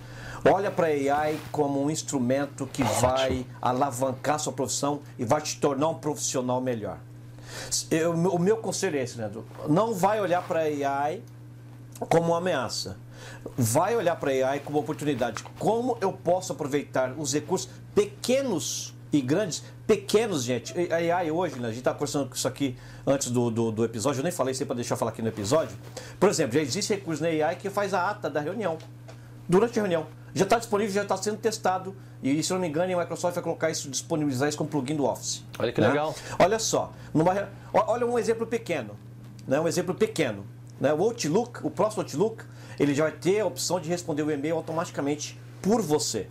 Olha 0.45 0.69
para 0.69 0.87
a 0.87 0.89
AI 0.89 1.39
como 1.51 1.81
um 1.81 1.89
instrumento 1.89 2.67
que 2.67 2.83
vai 2.83 3.45
alavancar 3.61 4.39
sua 4.39 4.51
profissão 4.51 4.99
e 5.17 5.23
vai 5.23 5.39
te 5.39 5.57
tornar 5.57 5.87
um 5.87 5.95
profissional 5.95 6.59
melhor. 6.59 6.97
Eu, 7.89 8.11
o 8.11 8.39
meu 8.39 8.57
conselho 8.57 8.97
é 8.97 9.03
esse, 9.03 9.17
Leandro. 9.17 9.45
Não 9.69 9.93
vai 9.93 10.19
olhar 10.19 10.43
para 10.43 10.61
a 10.61 10.63
AI 10.63 11.21
como 12.09 12.29
uma 12.29 12.39
ameaça. 12.39 12.97
Vai 13.57 13.95
olhar 13.95 14.15
para 14.15 14.31
a 14.31 14.51
AI 14.51 14.59
como 14.59 14.79
oportunidade. 14.79 15.43
Como 15.59 15.97
eu 16.01 16.11
posso 16.11 16.53
aproveitar 16.53 17.13
os 17.17 17.33
recursos 17.33 17.69
pequenos 17.93 18.93
e 19.11 19.21
grandes, 19.21 19.63
pequenos, 19.85 20.43
gente. 20.43 20.73
A 20.91 21.17
AI 21.17 21.29
hoje, 21.29 21.59
né, 21.59 21.67
a 21.67 21.71
gente 21.71 21.79
está 21.79 21.93
conversando 21.93 22.27
com 22.27 22.35
isso 22.35 22.47
aqui 22.47 22.75
antes 23.05 23.29
do, 23.29 23.51
do, 23.51 23.71
do, 23.71 23.85
episódio, 23.85 24.19
eu 24.19 24.23
nem 24.23 24.31
falei 24.31 24.53
isso 24.53 24.65
para 24.65 24.75
deixar 24.75 24.95
eu 24.95 24.97
falar 24.97 25.11
aqui 25.11 25.21
no 25.21 25.27
episódio. 25.27 25.77
Por 26.19 26.29
exemplo, 26.29 26.53
já 26.53 26.61
existe 26.61 26.93
recurso 26.93 27.21
na 27.21 27.29
AI 27.29 27.55
que 27.55 27.69
faz 27.69 27.93
a 27.93 28.09
ata 28.09 28.29
da 28.29 28.39
reunião, 28.39 28.77
durante 29.47 29.77
a 29.77 29.83
reunião. 29.83 30.07
Já 30.33 30.45
está 30.45 30.57
disponível, 30.57 30.93
já 30.93 31.03
está 31.03 31.15
sendo 31.15 31.37
testado. 31.37 31.95
E 32.23 32.41
se 32.41 32.51
não 32.51 32.59
me 32.59 32.67
engano, 32.67 32.91
a 32.97 33.01
Microsoft 33.01 33.35
vai 33.35 33.43
colocar 33.43 33.69
isso, 33.69 33.87
disponibilizar 33.87 34.49
isso 34.49 34.57
como 34.57 34.69
plugin 34.69 34.95
do 34.95 35.05
Office. 35.05 35.43
Olha 35.59 35.71
que 35.71 35.79
né? 35.79 35.89
legal. 35.89 36.15
Olha 36.39 36.57
só, 36.57 36.91
numa, 37.13 37.49
olha 37.71 38.05
um 38.07 38.17
exemplo 38.17 38.47
pequeno. 38.47 38.97
Né? 39.47 39.59
Um 39.59 39.67
exemplo 39.67 39.93
pequeno. 39.93 40.43
Né? 40.79 40.91
O 40.91 41.03
Outlook, 41.03 41.65
o 41.65 41.69
próximo 41.69 42.01
Outlook, 42.01 42.43
ele 42.79 42.93
já 42.93 43.03
vai 43.03 43.11
ter 43.11 43.39
a 43.39 43.45
opção 43.45 43.79
de 43.79 43.89
responder 43.89 44.23
o 44.23 44.31
e-mail 44.31 44.55
automaticamente 44.55 45.39
por 45.61 45.81
você. 45.81 46.27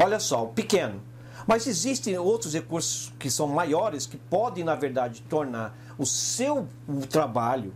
Olha 0.00 0.18
só, 0.18 0.46
pequeno. 0.46 1.00
Mas 1.46 1.66
existem 1.66 2.16
outros 2.16 2.54
recursos 2.54 3.12
que 3.18 3.30
são 3.30 3.46
maiores 3.46 4.06
que 4.06 4.16
podem, 4.16 4.64
na 4.64 4.74
verdade, 4.74 5.22
tornar 5.22 5.76
o 5.98 6.06
seu 6.06 6.66
trabalho 7.10 7.72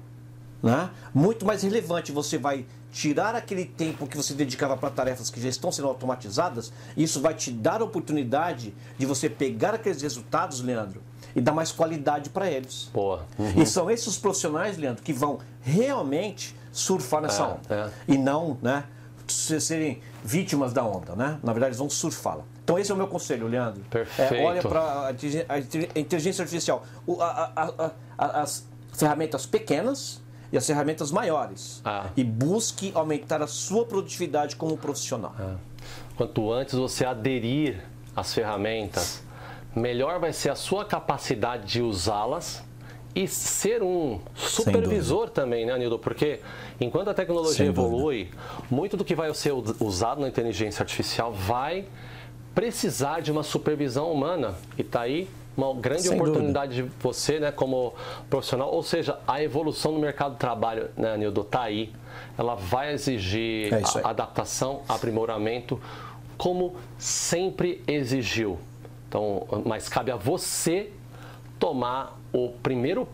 né, 0.62 0.90
muito 1.14 1.44
mais 1.44 1.62
relevante. 1.62 2.10
Você 2.10 2.38
vai 2.38 2.66
tirar 2.90 3.34
aquele 3.34 3.64
tempo 3.64 4.06
que 4.06 4.16
você 4.16 4.34
dedicava 4.34 4.76
para 4.76 4.90
tarefas 4.90 5.30
que 5.30 5.40
já 5.40 5.48
estão 5.48 5.70
sendo 5.70 5.88
automatizadas, 5.88 6.72
isso 6.96 7.20
vai 7.20 7.34
te 7.34 7.50
dar 7.50 7.80
a 7.80 7.84
oportunidade 7.84 8.74
de 8.96 9.06
você 9.06 9.28
pegar 9.28 9.74
aqueles 9.74 10.00
resultados, 10.00 10.60
Leandro, 10.60 11.02
e 11.34 11.40
dar 11.40 11.52
mais 11.52 11.72
qualidade 11.72 12.30
para 12.30 12.50
eles. 12.50 12.90
Boa. 12.92 13.24
Uhum. 13.38 13.62
E 13.62 13.66
são 13.66 13.90
esses 13.90 14.16
profissionais, 14.16 14.76
Leandro, 14.76 15.02
que 15.02 15.12
vão 15.12 15.38
realmente 15.62 16.56
surfar 16.72 17.22
nessa 17.22 17.42
é, 17.42 17.46
onda. 17.46 17.92
É. 18.08 18.12
E 18.12 18.18
não, 18.18 18.58
né? 18.62 18.84
serem 19.32 20.00
vítimas 20.24 20.72
da 20.72 20.82
onda, 20.82 21.14
né? 21.14 21.38
Na 21.42 21.52
verdade, 21.52 21.70
eles 21.70 21.78
vão 21.78 21.90
surfá-la. 21.90 22.44
Então 22.64 22.78
esse 22.78 22.90
é 22.90 22.94
o 22.94 22.96
meu 22.96 23.08
conselho, 23.08 23.46
Leandro. 23.46 23.82
Perfeito. 23.90 24.34
É, 24.34 24.44
olha 24.44 24.62
para 24.62 25.08
a 25.08 25.98
inteligência 25.98 26.42
artificial, 26.42 26.84
a, 27.20 27.52
a, 27.56 27.92
a, 28.18 28.40
as 28.42 28.66
ferramentas 28.92 29.46
pequenas 29.46 30.20
e 30.52 30.56
as 30.56 30.66
ferramentas 30.66 31.10
maiores. 31.10 31.80
Ah. 31.84 32.06
E 32.16 32.24
busque 32.24 32.92
aumentar 32.94 33.42
a 33.42 33.46
sua 33.46 33.84
produtividade 33.84 34.56
como 34.56 34.76
profissional. 34.76 35.34
Ah. 35.38 35.56
Quanto 36.16 36.52
antes 36.52 36.74
você 36.74 37.04
aderir 37.04 37.84
às 38.14 38.34
ferramentas, 38.34 39.22
melhor 39.74 40.18
vai 40.18 40.32
ser 40.32 40.50
a 40.50 40.54
sua 40.54 40.84
capacidade 40.84 41.66
de 41.66 41.82
usá-las 41.82 42.64
e 43.14 43.26
ser 43.26 43.82
um 43.82 44.20
supervisor 44.34 45.28
também, 45.28 45.66
né, 45.66 45.76
Nildo? 45.78 45.98
Porque 45.98 46.40
enquanto 46.80 47.08
a 47.08 47.14
tecnologia 47.14 47.66
evolui, 47.66 48.30
muito 48.70 48.96
do 48.96 49.04
que 49.04 49.14
vai 49.14 49.32
ser 49.34 49.52
usado 49.52 50.20
na 50.20 50.28
inteligência 50.28 50.82
artificial 50.82 51.32
vai 51.32 51.86
precisar 52.54 53.20
de 53.20 53.32
uma 53.32 53.42
supervisão 53.42 54.12
humana. 54.12 54.54
E 54.76 54.82
está 54.82 55.02
aí 55.02 55.28
uma 55.56 55.74
grande 55.74 56.02
Sem 56.02 56.14
oportunidade 56.14 56.76
dúvida. 56.76 56.96
de 56.96 57.02
você, 57.02 57.40
né, 57.40 57.50
como 57.50 57.94
profissional. 58.30 58.72
Ou 58.72 58.82
seja, 58.82 59.18
a 59.26 59.42
evolução 59.42 59.92
no 59.92 59.98
mercado 59.98 60.34
de 60.34 60.38
trabalho, 60.38 60.88
né, 60.96 61.16
Nildo, 61.16 61.40
está 61.40 61.62
aí. 61.62 61.92
Ela 62.36 62.54
vai 62.54 62.92
exigir 62.92 63.72
é 63.74 63.82
adaptação, 64.04 64.82
aprimoramento, 64.88 65.80
como 66.36 66.76
sempre 66.96 67.82
exigiu. 67.88 68.58
Então, 69.08 69.46
mas 69.64 69.88
cabe 69.88 70.10
a 70.10 70.16
você 70.16 70.90
tomar 71.58 72.18
o 72.32 72.50
primeiro 72.62 73.08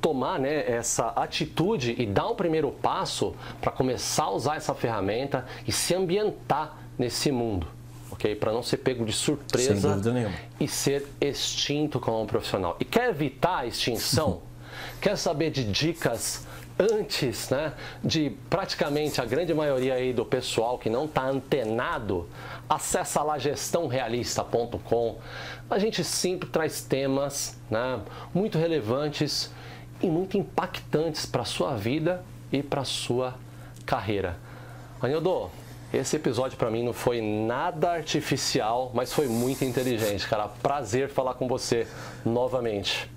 tomar 0.00 0.38
né, 0.38 0.70
essa 0.70 1.08
atitude 1.08 1.96
e 1.98 2.06
dar 2.06 2.28
o 2.28 2.34
primeiro 2.36 2.70
passo 2.70 3.34
para 3.60 3.72
começar 3.72 4.24
a 4.24 4.30
usar 4.30 4.56
essa 4.56 4.72
ferramenta 4.72 5.44
e 5.66 5.72
se 5.72 5.94
ambientar 5.94 6.78
nesse 6.96 7.32
mundo, 7.32 7.66
ok? 8.10 8.36
Para 8.36 8.52
não 8.52 8.62
ser 8.62 8.76
pego 8.78 9.04
de 9.04 9.12
surpresa 9.12 10.00
e 10.60 10.68
ser 10.68 11.08
extinto 11.20 11.98
como 11.98 12.22
um 12.22 12.26
profissional. 12.26 12.76
E 12.78 12.84
quer 12.84 13.10
evitar 13.10 13.58
a 13.58 13.66
extinção? 13.66 14.42
quer 15.00 15.16
saber 15.16 15.50
de 15.50 15.64
dicas 15.64 16.45
antes 16.78 17.48
né, 17.50 17.72
de 18.02 18.30
praticamente 18.50 19.20
a 19.20 19.24
grande 19.24 19.54
maioria 19.54 19.94
aí 19.94 20.12
do 20.12 20.24
pessoal 20.24 20.78
que 20.78 20.90
não 20.90 21.06
está 21.06 21.26
antenado, 21.26 22.28
acessa 22.68 23.22
lá 23.22 23.38
gestãorealista.com. 23.38 25.18
A 25.70 25.78
gente 25.78 26.04
sempre 26.04 26.48
traz 26.48 26.82
temas 26.82 27.58
né, 27.70 28.00
muito 28.34 28.58
relevantes 28.58 29.50
e 30.02 30.06
muito 30.06 30.36
impactantes 30.36 31.24
para 31.24 31.42
a 31.42 31.46
sua 31.46 31.74
vida 31.74 32.22
e 32.52 32.62
para 32.62 32.82
a 32.82 32.84
sua 32.84 33.34
carreira. 33.84 34.36
Anildo, 35.00 35.50
esse 35.92 36.16
episódio 36.16 36.58
para 36.58 36.70
mim 36.70 36.84
não 36.84 36.92
foi 36.92 37.20
nada 37.20 37.92
artificial, 37.92 38.90
mas 38.92 39.12
foi 39.12 39.28
muito 39.28 39.64
inteligente, 39.64 40.28
cara. 40.28 40.48
Prazer 40.48 41.08
falar 41.08 41.34
com 41.34 41.48
você 41.48 41.86
novamente. 42.24 43.15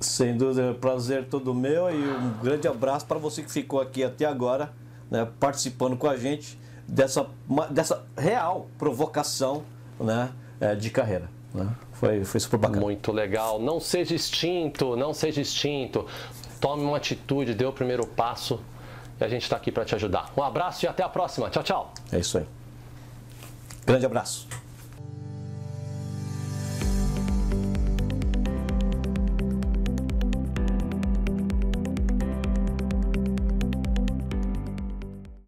Sem 0.00 0.34
dúvida, 0.36 0.74
prazer 0.80 1.26
todo 1.26 1.54
meu 1.54 1.90
e 1.90 2.08
um 2.08 2.32
grande 2.42 2.66
abraço 2.66 3.04
para 3.04 3.18
você 3.18 3.42
que 3.42 3.52
ficou 3.52 3.80
aqui 3.80 4.02
até 4.02 4.24
agora, 4.24 4.72
né, 5.10 5.28
participando 5.38 5.94
com 5.94 6.08
a 6.08 6.16
gente 6.16 6.58
dessa, 6.88 7.26
dessa 7.70 8.04
real 8.16 8.66
provocação 8.78 9.62
né, 10.00 10.30
é, 10.58 10.74
de 10.74 10.88
carreira. 10.88 11.28
Né? 11.52 11.68
Foi, 11.92 12.24
foi 12.24 12.40
super 12.40 12.58
bacana. 12.58 12.80
Muito 12.80 13.12
legal. 13.12 13.60
Não 13.60 13.78
seja 13.78 14.14
extinto, 14.14 14.96
não 14.96 15.12
seja 15.12 15.40
extinto. 15.40 16.06
Tome 16.60 16.82
uma 16.82 16.96
atitude, 16.96 17.54
dê 17.54 17.66
o 17.66 17.72
primeiro 17.72 18.06
passo 18.06 18.60
e 19.20 19.24
a 19.24 19.28
gente 19.28 19.42
está 19.42 19.56
aqui 19.56 19.70
para 19.70 19.84
te 19.84 19.94
ajudar. 19.94 20.32
Um 20.36 20.42
abraço 20.42 20.84
e 20.84 20.88
até 20.88 21.02
a 21.02 21.08
próxima. 21.08 21.50
Tchau, 21.50 21.62
tchau. 21.62 21.94
É 22.10 22.18
isso 22.18 22.38
aí. 22.38 22.46
Grande 23.84 24.06
abraço. 24.06 24.48